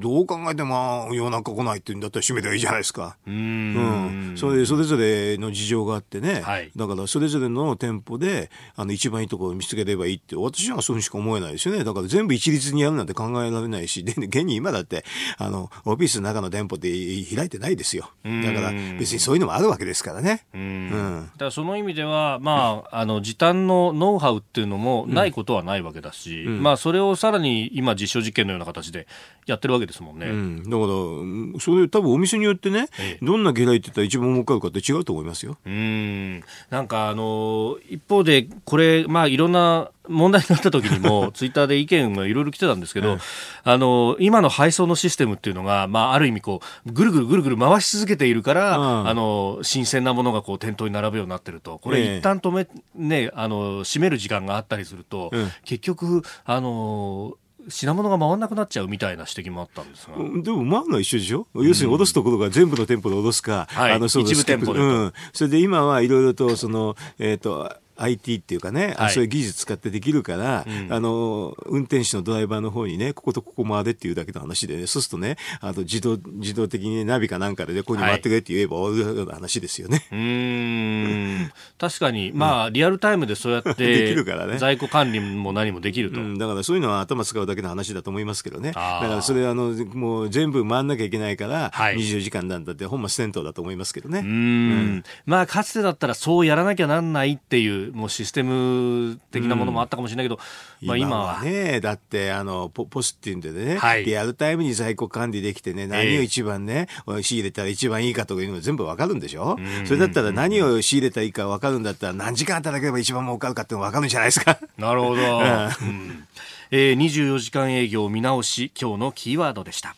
[0.00, 3.16] どう考えても夜中来ないって言うんだったら閉めていいじゃないですか。
[3.26, 3.34] うん。
[3.34, 11.84] うん、それそれぞれの事情があってね、はい、だからそれぞれの店舗であの一番いいところを見つければいいって私はそうしか思えないですよね。
[11.84, 15.04] だから全部一律にやるなんて考えられないしで現に今だって
[15.38, 16.90] あのオフィスの中の店舗で
[17.34, 18.10] 開いてないですよ。
[18.24, 20.46] だから別にそういうのもあるわけですからね。
[20.54, 29.06] うん、だからその意味では、まあ、あの時短のノウハウっていうのもないことはないわけだし、うん、まあ、それをさらに今実証実験のような形で
[29.46, 30.26] やってるわけですもんね。
[30.26, 35.58] うん、だからそれ多分お店によってね、ええ、どんな下雷って言ったら一番儲かるかって違うと思いますよ。
[35.66, 36.44] うんん。
[36.70, 43.18] なんかあの一方でこれまあいろんな問題になった時にも ツイッターで意見がいろいろ来てたんですけど、
[43.64, 51.78] あの今の配送のシステムっていうのが、まあ、ある意味こうぐるぐるぐるぐる回し続けているから、うん、あの新鮮なものがこう店頭に並ぶようになってると。
[51.78, 57.34] これ一旦止め、ね、あの閉める時間があったりすると、うん、結局あの
[57.70, 60.16] 品物が回らなくなっちゃうみたいな指摘もあったんですが。
[60.16, 65.12] でも回るのは一緒でしょ、うん、要するに脅すところが全部の店舗で脅すか、はい、あのそう一部店舗で、うん。
[65.32, 80.06] それで今はいろいろと、その、えっ、ー、と、IT っていうかね、はい、そういう技術使ってできるから、うん、あの、運転手のドライバーの方にね、こことここ回れっていうだけの話でね、そうするとね、あの、自動、自動的にナビかなんかでね、ここに回ってくれって言えば終わるような話ですよね。
[80.10, 81.52] はい、うん。
[81.78, 84.58] 確かに、まあ、リアルタイムでそうやって、 できるからね。
[84.58, 86.38] 在庫管理も何もできると、うん。
[86.38, 88.72] だからそういうのは頭使うだけの話だと思いますけどね。
[88.72, 94.20] だからそれあの、もう全部回んなきゃいけないから、はい、24時間なんだって本末転倒だと思いますけどね。
[94.20, 100.38] うん,、まあ、かつてだったらそうやらなきゃなんないっていう、もうシステム的なものもあったかもしれないけど、
[100.82, 101.42] うん、まあ今は。
[101.42, 114.58] ね、だってあのポポスっていうんでね、はい、リアルタイムに在庫管理できてね、何を一番ね、えー、仕入れたら一番いいかとかいうの全部わかるんでしょ、うん、それだったら何を仕入れたらいいかわかるんだったら何時間働ければ一番儲かるかってわかるんじゃないですか？
[114.78, 115.22] なるほど。
[115.82, 116.26] うん。
[116.72, 119.96] えー、24時間営業見直し、今日のキーワードでした。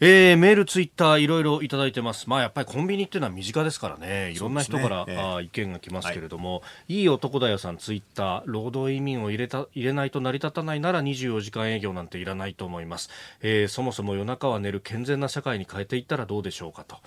[0.00, 2.30] えー、メール、ツイッター、いろいろいただいてます。
[2.30, 13.10] まあ、やっぱりコンビニっていうのは身近ですからね、いろんな人から、ねえー、あ意見が来ますけれども、はい、いい男だよさん、ツイッター、労働移民を入れた入れないと成り立たないなら24時間営業なんていらないと思います。
[13.42, 16.98] えー、そもそも夜中は寝る健全な社会に変えていったらどうでしょうかと。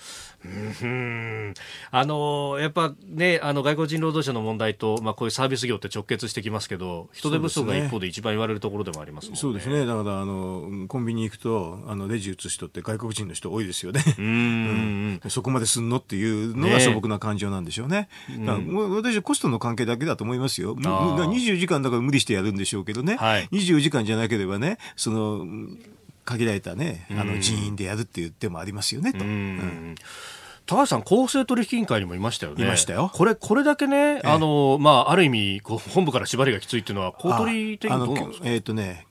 [0.44, 1.54] うん
[1.92, 9.86] あのやっぱね、あの外国人労働者の問題と、まあ、こういうサービス業って直結してきますけど、人手不足が一方で一番言われるところでもあります、ね、そうですね。
[9.86, 14.03] だから、あの、コンビニ行くと、あの、レジ打つ人って外国人の人多いですよね。
[14.17, 18.09] うん、そこまですんのっていうのが素朴な感情なんでしょうね。
[18.29, 20.75] ね私はコストの関係だけだと思いますよ。
[20.75, 23.15] 24時間だから無理してやるんでしょうけどね。
[23.15, 25.45] はい、24時間じゃなければね、その、
[26.25, 29.23] 限られたね、あの人員でやるっていう手もありますよね、と。
[29.23, 29.95] うん
[30.67, 32.63] 高橋さん、公正取引委員会にもいましたよね。
[32.63, 33.11] いましたよ。
[33.13, 38.47] これ、これだけね、あの、まあ、ある意味、こう本部から縛りがきついっていうのは、公取的にどうなんですか？
[38.47, 39.05] えっ、ー、とね、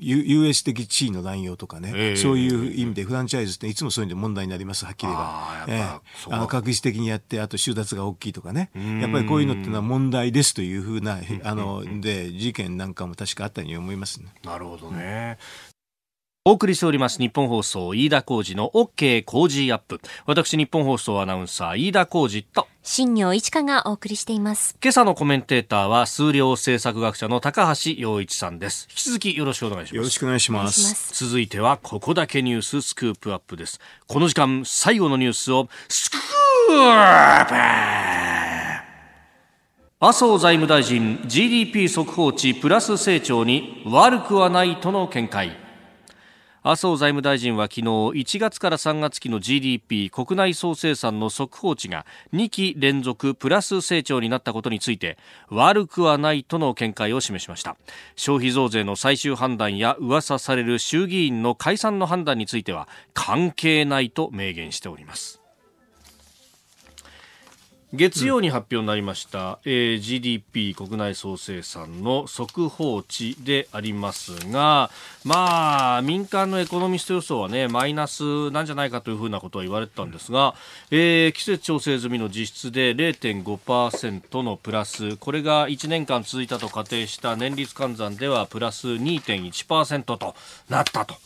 [0.00, 5.24] US 的地位の乱用とかね、えー、そういう意味でフランチャイズっていつもそういうので問題になります、はっきり言えば。
[5.24, 6.00] あえー、
[6.34, 15.38] あの確実的にやって、あと収奪が大きいとかね、やっぱりこういうのっていうのは問題ですというふうな、あの、で、事件なんかも確かあったように思います、ね、なるほどね。
[16.50, 20.00] お送りしております日本放送飯田浩二の OK 工事アップ。
[20.26, 22.66] 私日本放送アナウンサー飯田浩二と。
[22.82, 24.76] 新業一華がお送りしています。
[24.82, 28.88] 今朝のコメンテーターは数量政策学者の高橋洋一さんです。
[28.90, 29.94] 引き続きよろしくお願いします。
[29.94, 31.24] よろしくお願いします。
[31.24, 33.78] 続いてはここだけニューススクープアップです。
[34.08, 36.20] この時間最後のニュースをスクー
[37.46, 37.54] プ
[40.00, 45.69] 麻生財務大臣 GDP 速報値プラス成長に悪くはないとの見解
[46.62, 52.04] 麻生財務大臣は昨日1月から3月期の GDP 国内総生産の速報値が
[52.34, 55.16] 2期連続プラス成長になったことについて
[55.48, 57.78] 悪くはないとの見解を示しました。
[58.14, 65.39] 消費増税の最終判断や噂される衆議院の解散の判断については関係ないと明言しております。
[67.92, 74.90] 月曜に発表になりました、うん、えー、GDP 国内総生産の速報値でありますが、
[75.24, 80.54] まあ、民間のエコノミスト予想はね、マイナスなんじゃないかというふうなことは言われてたんですが、
[80.92, 90.36] えー、季節調整済みの実質で0.5%のプラス、これが1年間続いたと仮定した年率換算ではプラス2.1%と
[90.68, 91.16] なったと。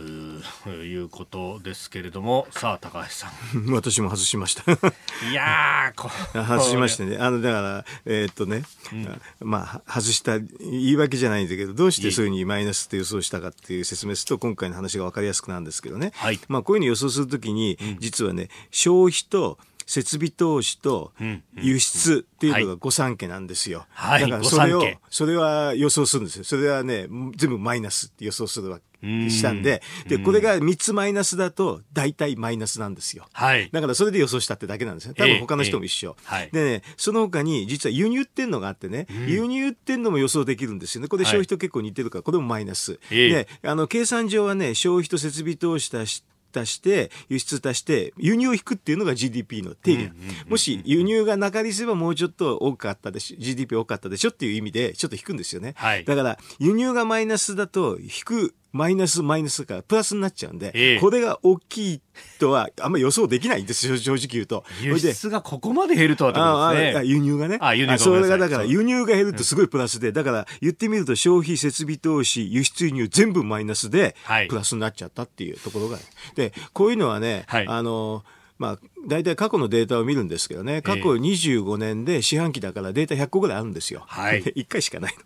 [0.00, 3.66] いうことですけれどもさあ高橋さん。
[3.72, 4.70] 私も外しました。
[4.72, 5.92] いや
[6.32, 7.18] 外しましてね。
[7.18, 21.12] あのだからえー、っとね、うん、まあ外した言い訳じゃないんだけどどうしてそういうふうにマイナスって予想したかっていう説明すると今回の話が分かりやすくなるんですけどね、はい、まあこういうふうに予想するときに、うん、実はね消費と設備投資と
[21.56, 23.86] 輸出っていうのが御三家なんですよ。
[23.90, 26.44] はい、だからそれを、それは予想するんですよ。
[26.44, 27.06] それはね、
[27.36, 28.84] 全部マイナスって予想するわけ。
[29.02, 33.26] したんで、で、これが3つマイナスだと、大体マイナスなんですよ。
[33.32, 33.68] はい。
[33.72, 35.14] だからそれで予想したってだけなんですね。
[35.14, 36.16] 多分他の人も一緒。
[36.18, 36.50] えーえー、はい。
[36.52, 41.08] でね、その他に、実は輸入ってんのがあってね、うん、輸入ってんのも予想できるんですよね。
[41.08, 43.00] これ消費と結構似てるから、これもマイナス。
[43.10, 50.10] で、あの、計算上はね、消費と設備投資足して、足して、輸出足して、輸入を引くっていうのが GDP の定義
[50.48, 55.74] もし輸入がなかりすればもうちょっと多かったでしょ、GDP 多かったでしょっていう意味で、ちょっと引くんですよね。
[55.76, 62.00] はい、だから、輸入がマイナスだと、引くマイナスマイナスからプラスになっちゃうんで、えこれが大きい
[62.38, 64.64] とはあんまり予想できないんですよ、正直言うと。
[64.80, 67.06] 輸出がここまで減るとはってことですね。
[67.06, 67.58] 輸入がね。
[67.60, 74.16] あ、輸入がそれがだから輸入が減るとすごいプラスで、だから言ってみると消費、設備投資、輸出輸入全部マイナスで、
[74.48, 75.98] プラスになっちゃったっていうところが。
[76.34, 78.24] で、こういうのはね、はい、あの、
[78.58, 84.04] まあ、大体過去のデータを見るんですけどね、過去25年で四半期だからデータ100個ぐらいあるんですよ。
[84.06, 85.24] はい、 1回しかないの。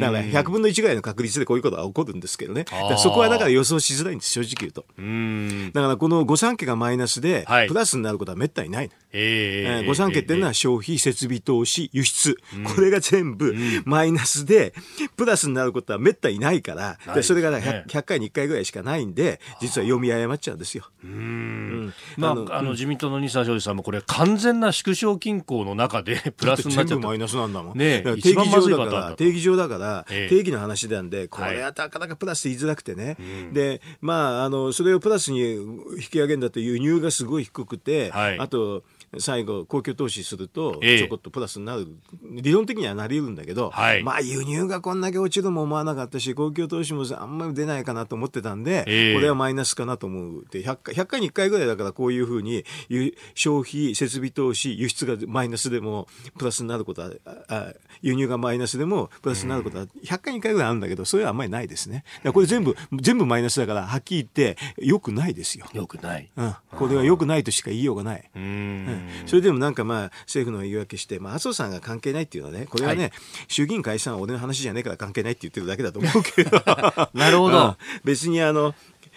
[0.00, 2.64] だから100分の1ぐらいの確率でこういうことが起こるんですけどね。
[2.98, 4.84] そこはだから予想しづらいんです、正直言うと。
[5.72, 8.90] だからこの御三家がマイナスで、プラスになることはめったにない。
[9.14, 12.36] えー、御三家っていうのは消費、設備投資、輸出。
[12.74, 13.54] これが全部
[13.84, 14.74] マイナスで、
[15.16, 20.88] プラスになることはめったにないから、でそれが 100, 100, 回に1回ぐらいしかないんで、実は読み誤っちゃうんですよ。
[21.04, 21.61] うん。
[22.16, 27.78] まあ、あの、自民党の西田昌司さんもこれ完全な縮小均衡の中でプラスになっちゃ全部マイナスなんだもん。
[27.78, 33.16] ね定義上だから、定義上だから、定義の話なんで、これはなかなかプラス言いづらくてね。
[33.52, 38.82] で、まあ、あの、それをプラスに引き上げるんだと輸入がすごい低くて、あと、
[39.18, 41.86] 最後、公共投資すると、ちょこっとプラスになる、
[42.30, 50.46] 理論的にはなり得るんだけど、はい、まあ輸入がこんだけ落ちるも思わなかったし、公共投資もあんまり出ないかなと思ってたんで、これはマイナスかなと思う。
[50.50, 52.64] で100回、100回に1回ぐらいだからこういうふうに、
[53.34, 56.08] 消費、設備投資、輸出がマイナスでも
[56.38, 57.10] プラスになることは、
[57.48, 62.04] あ輸入がマイナスでもプラスになることは100回に1回ぐらいあるんだけど、それはあんまりないですね。
[62.32, 65.66] これ全部、全部マイナスだから、はっきり言って、よくないですよ。
[65.72, 66.30] よくない。
[66.36, 66.54] うん。
[66.70, 68.30] これはよくないとしか言いようがない。
[68.34, 69.01] うん。
[69.26, 73.12] それでもなんかまあ政府の言い訳して、まあ、麻生さんが関係ないっていうのはねこれはね、はい、
[73.48, 76.62] 衆議院解散は俺の話じゃねえから関係ないって言ってるだけだと思うけど。
[77.14, 78.74] なるほど、 別にあの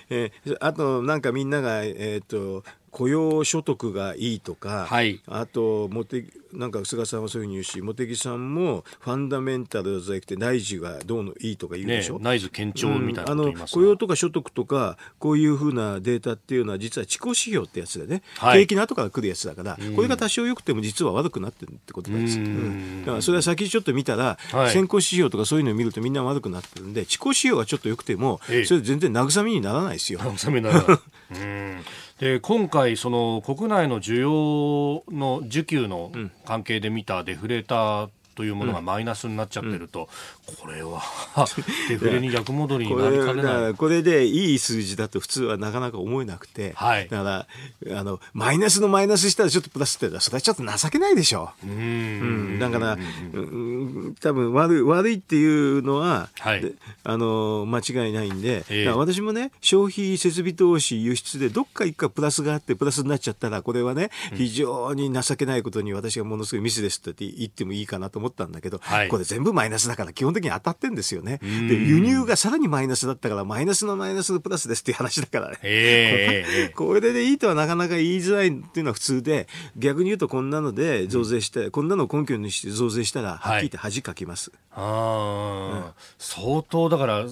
[0.10, 2.64] えー、あとなんかみんなが、えーと
[2.96, 30.20] 雇用所得がいいとか、はい、あと茂木なんか菅さんはそういうふうに言うし茂木さんもファンダメンタルじゃなくて内需がどうのいいとか言うでしょ、ね、内需堅調みたいなこと言います、うん、あの雇用とか所得とかこういうふうなデータっていうのは実は地高指標ってやつでね、はい、景気の後から来るやつだから、これが多少良くても実は悪くなってるってことなんです、うん、だからそれは先ちょっと見たら、はい、先行指標とかそういうのを見るとみんな悪くなってるんで地高指標がちょっと良くても、それ全然慰めにならないですよ。
[30.20, 30.98] 慰めならない。
[31.36, 31.82] うん
[32.20, 36.12] で今回、その国内の需要の需給の
[36.46, 40.08] 関係で見たデフレーターというものがマイナスになっちゃってると、
[40.46, 41.02] これは。
[41.90, 43.74] デフレに逆戻りになりかねない。
[43.74, 47.48] これでいい数字だと普通はなかなか思えなくて、はい、だか
[47.90, 51.52] らあのマイナスのマイナスしたらちょっとプラスってそれはちょっと情けないでしょ。
[51.64, 51.68] う。
[51.68, 52.98] うんだから
[53.34, 56.74] うん多分悪い悪いっていうのは、はい、
[57.04, 71.40] あの間違いないんで、えー、私もね消費設備投資輸出でどっか一回プラスがあってプラスになっちゃったらこれはね非常に情けないことに私がものすごいミスですって言ってもいいかなと思ったんだけど、はい、これ全部マイナスだから基本的に当たってんですよね。
[71.42, 75.58] で、輸入がさらにマイナスだったから、マイナスのマイナスのプラスですっていう話だからね。
[75.64, 84.52] えー、 これでいいとはなかなか言いづらいっていうのは普通で、逆に言うとこんなので増税して、うん、こんなのを根拠にして増税したら、はっきり言って恥かきます。
[84.70, 87.26] はい、ああ、うん、相当だから、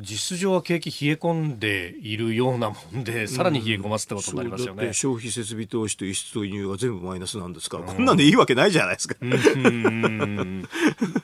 [0.00, 4.92] 実質上は景気冷え込んでいるようなもんで、さらに冷え込ますってことになりますよね。
[4.92, 9.16] 消費設備投資と輸出と輸入が全部マイナスなんですから、こんなんでいいわけないじゃないですか。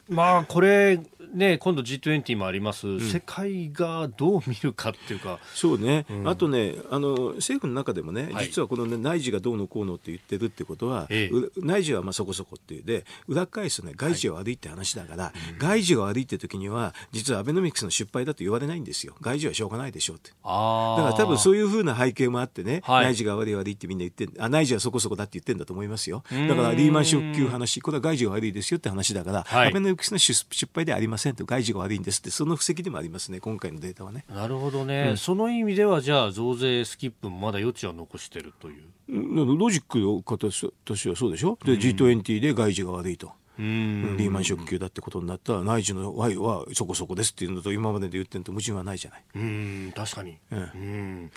[0.09, 1.01] まあこれ
[1.33, 5.39] ね、今度 G20 もあります、うん、世界がどう見るかっていうか。
[5.55, 19.15] そうね、うん、あとねあの政府の中でもね、実はこの、ね、内需がどうのこうのって言ってるってことは、ええ、内需はまあそこそこっていうで裏返すとね外需が悪いって話だから、はい、外需が悪いって時には実はアベノミクスの失敗だと言われないんですよ。
[19.21, 20.31] 外需はしょうがないでしょうって。
[20.31, 26.25] だから多分そういうふうな背景もあってね、はい、内需が悪い悪いってみんな言ってあ内需はそこそこだって言ってんだと思いますよ。
[26.31, 34.25] だからリーマンショック級話これは外需が悪いですよって話だから、アベノミクスの失敗であります1.5%外需が悪いんですってその布石でもありますね今回のデータはね。
[34.29, 38.85] なるほどね、うん、その意味ではじゃあ増税スキップもまだ余地は残してるという。
[39.09, 43.33] ロジックの形としてはそうでしょ、うん、で G20 で外需が悪いと。
[43.59, 45.21] うん、リーマンショック級だってこと。
[45.21, 49.25] になったら内需の Y はそこそこですっていうのと今までで言ってんと矛盾はないじゃない。
[49.35, 51.31] うん確かに、うん。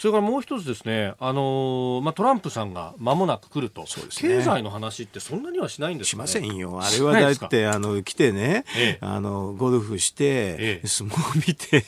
[0.00, 6.80] それからもう一つですね、あのー、まあ、トランプさんが間もなく来ると、ね、経済の話ってそんなにはしないんですか、ね、しませんよ。
[6.80, 11.84] あれはだって、あの、来てね、ええ、あの、ゴルフして、え、相撲見て、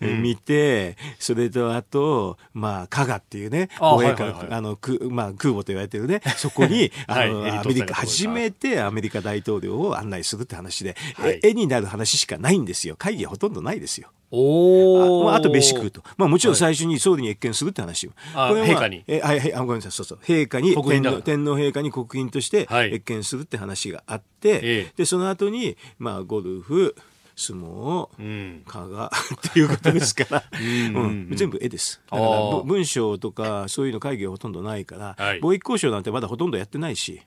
[0.00, 12.94] うん、見て、それとあと、まあ、加賀っていうね、護衛艦、あの、くまあ、空母と言われてるね、 そこに、あの、はい、アメリカ、初めてアメリカ大統領を案内するって話で、はい、絵になる話しかないんですよ。
[12.94, 14.12] 会議はほとんどないですよ。
[14.30, 16.02] おあ,、まあ、あと飯食うと。
[16.16, 18.10] まあもちろん最初に総理に謁見するって話を。
[18.10, 19.02] これは、陛下に。
[19.06, 20.18] え、はい、はい、あ、ごめんなさい、そうそう。
[20.22, 24.62] 陛下に、天皇天皇陛下に国賓として謁見するって話があって、はい、
[24.96, 26.94] で、その後に、まあゴルフ、
[27.40, 29.10] 相撲、うん、加賀
[29.48, 30.44] っていうことですから。
[30.60, 32.00] うん、全部絵です。
[32.10, 37.22] だから文章とかそういうの会議はほとんどないから、はい、貿易交渉なんてまだほとんどやってないしだ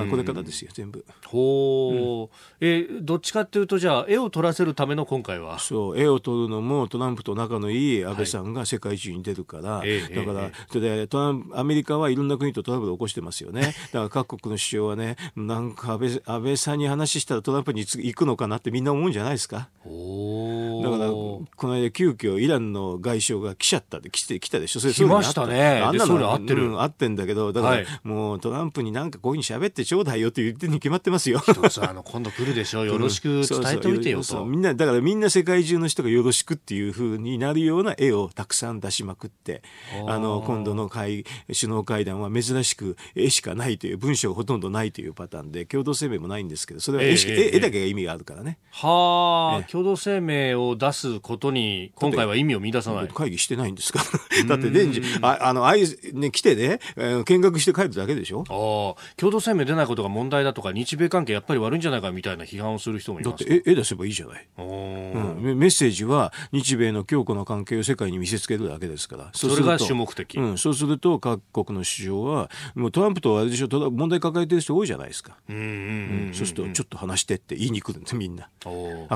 [0.00, 1.04] からこれからですよ全部。
[1.26, 2.28] ほ
[2.60, 5.58] う、うん、えどっちかっていうとじゃあ絵を撮らせるための今回は？
[5.58, 5.98] そう。
[5.98, 13.60] 絵を撮るのもトランプと仲のいい安倍さんが世界中に出るから、はい、だから、それでトランアメリカはいろんな国とトラブルを起こしてますよね。
[13.60, 19.49] だから各国の首相はねなんか安倍安倍さんに話したらトランプに行くのかなってみんな思うんじゃないですか？
[19.58, 24.80] だからこの間急遽イランの外相が来ちゃったで来て来たでしょ。
[24.80, 25.80] それ来ましたね。
[25.80, 31.42] あんなの合ってる、うん、合ってんだけどだから、もうトランプになんかこういうふうに喋ってちょうだいよって言ってに決まってますよ。
[31.80, 32.84] あの今度来るでしょ。
[32.86, 39.62] よろしく伝えておいてよと、みんなだからみんな世界中の人がよろしくっていうふうになるような絵をたくさん出しまくって
[40.06, 47.16] あの今度の会首脳会談は珍しく絵しかないという文章がほとんどないというパターンで共同声明もないんですけどそれは絵,、
[47.56, 48.58] 絵だけが意味があるからね。
[48.70, 49.29] はあ、
[49.70, 53.08] 共同声明を出すことに今回は意味を見出さない。
[53.08, 54.00] 会議してないんですか
[54.48, 58.44] だって電池ああのあいね来てね、えー、見学して帰るだけでしょ？
[58.48, 63.44] ああ共同声明出ないことが問題だとか日米関係やっぱり悪いんじゃないかみたいな批判をする人もいます。
[63.44, 69.30] だって絵出せばいいじゃない、うん、メッセージは日米の強固な関係を世界に見せつけるだけですから。
[69.32, 73.68] それが主目的、うん、そうすると各国の首相はもうトランプとあれでしょ？
[73.90, 75.36] 問題抱えてる人多いじゃないですか。
[75.48, 78.48] うんそうするとちょっと話してって言いに来るんですみんな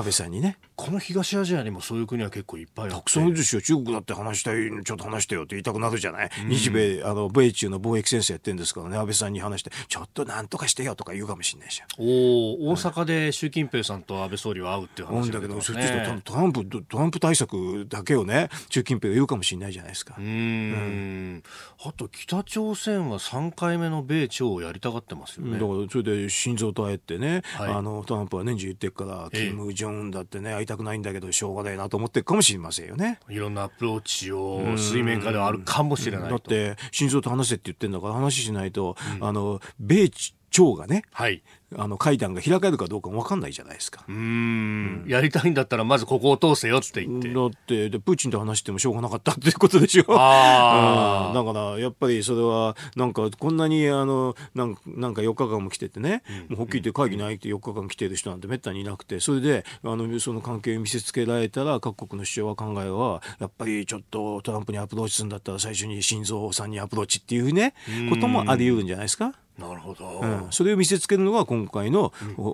[0.05, 0.57] 安倍さんにね。
[0.75, 8.97] この東アジアにもそういう国は結構いっぱいたくさんいるですよ中国だって話したいちょっと話してよって言いたくなるじゃない、日米あの米中の貿易戦争やってるんですからね。
[8.97, 11.87] 安倍さんに話してちょっとなんとかしてよとか言うかもしれないじゃん。
[11.97, 15.81] お大阪で習近平さんと安倍総理は会うっていう話だけど、ね、そっち
[16.23, 20.15] トランプトランプ対策だけをね習近平が言うかもしれないじゃないですか。
[20.17, 21.43] うん、
[21.85, 25.53] あと北朝鮮は3回目の米朝をやりたがってますよね。
[25.53, 33.19] だからそれで心臓とあえってね、はい、あのトランプは年中言ってるからキム・ジョンだってね会いたくないんだけどしょうがないなと思ってるかもしれませんよね。
[33.29, 40.09] いろんなアプローチを水面下ではあるかもしれないだって心臓と話せって言ってんだから話しないと、うん、あの米
[40.55, 41.43] 朝がね、はい、
[41.75, 44.05] あの会談が開かれるかどうかも分かんないじゃないですか。
[44.07, 47.33] うんやりたいんだったらまずここを通せよって言って。
[47.33, 50.05] だってでプーチンと話してもしょうがなかったっていうことでしょ。
[50.09, 67.73] あうん、だからやっぱりそれはなんかこんなにあのなんなんか4日間も来ててね、うん、もうはっきり言って会議ないって4日間来てる人なんてめったにいなくてそれであのその関係を見せつけられたら各国の主張は考えはやっぱりちょっとトランプにアプローチするんだったら最初に心臓さんにアプローチっていうね
[68.09, 69.33] こともあり得るんじゃないですか。
[69.57, 72.11] なるほど、うん、それを見せつけるのが今回の,、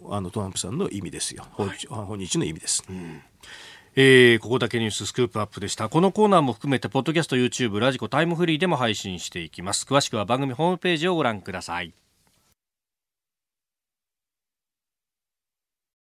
[0.10, 2.84] あのトランプさんの意味ですよ、はい、本日の意味です。
[2.90, 3.22] うん
[3.96, 5.90] えー、ここだけニューススクープアップでした。
[5.90, 9.86] このコーナーも含めて、ポッドキャスト、YouTube、ラジコ、タイムフリーでも配信していきます。
[9.86, 11.94] 詳しくは番組ホームページをご覧ください。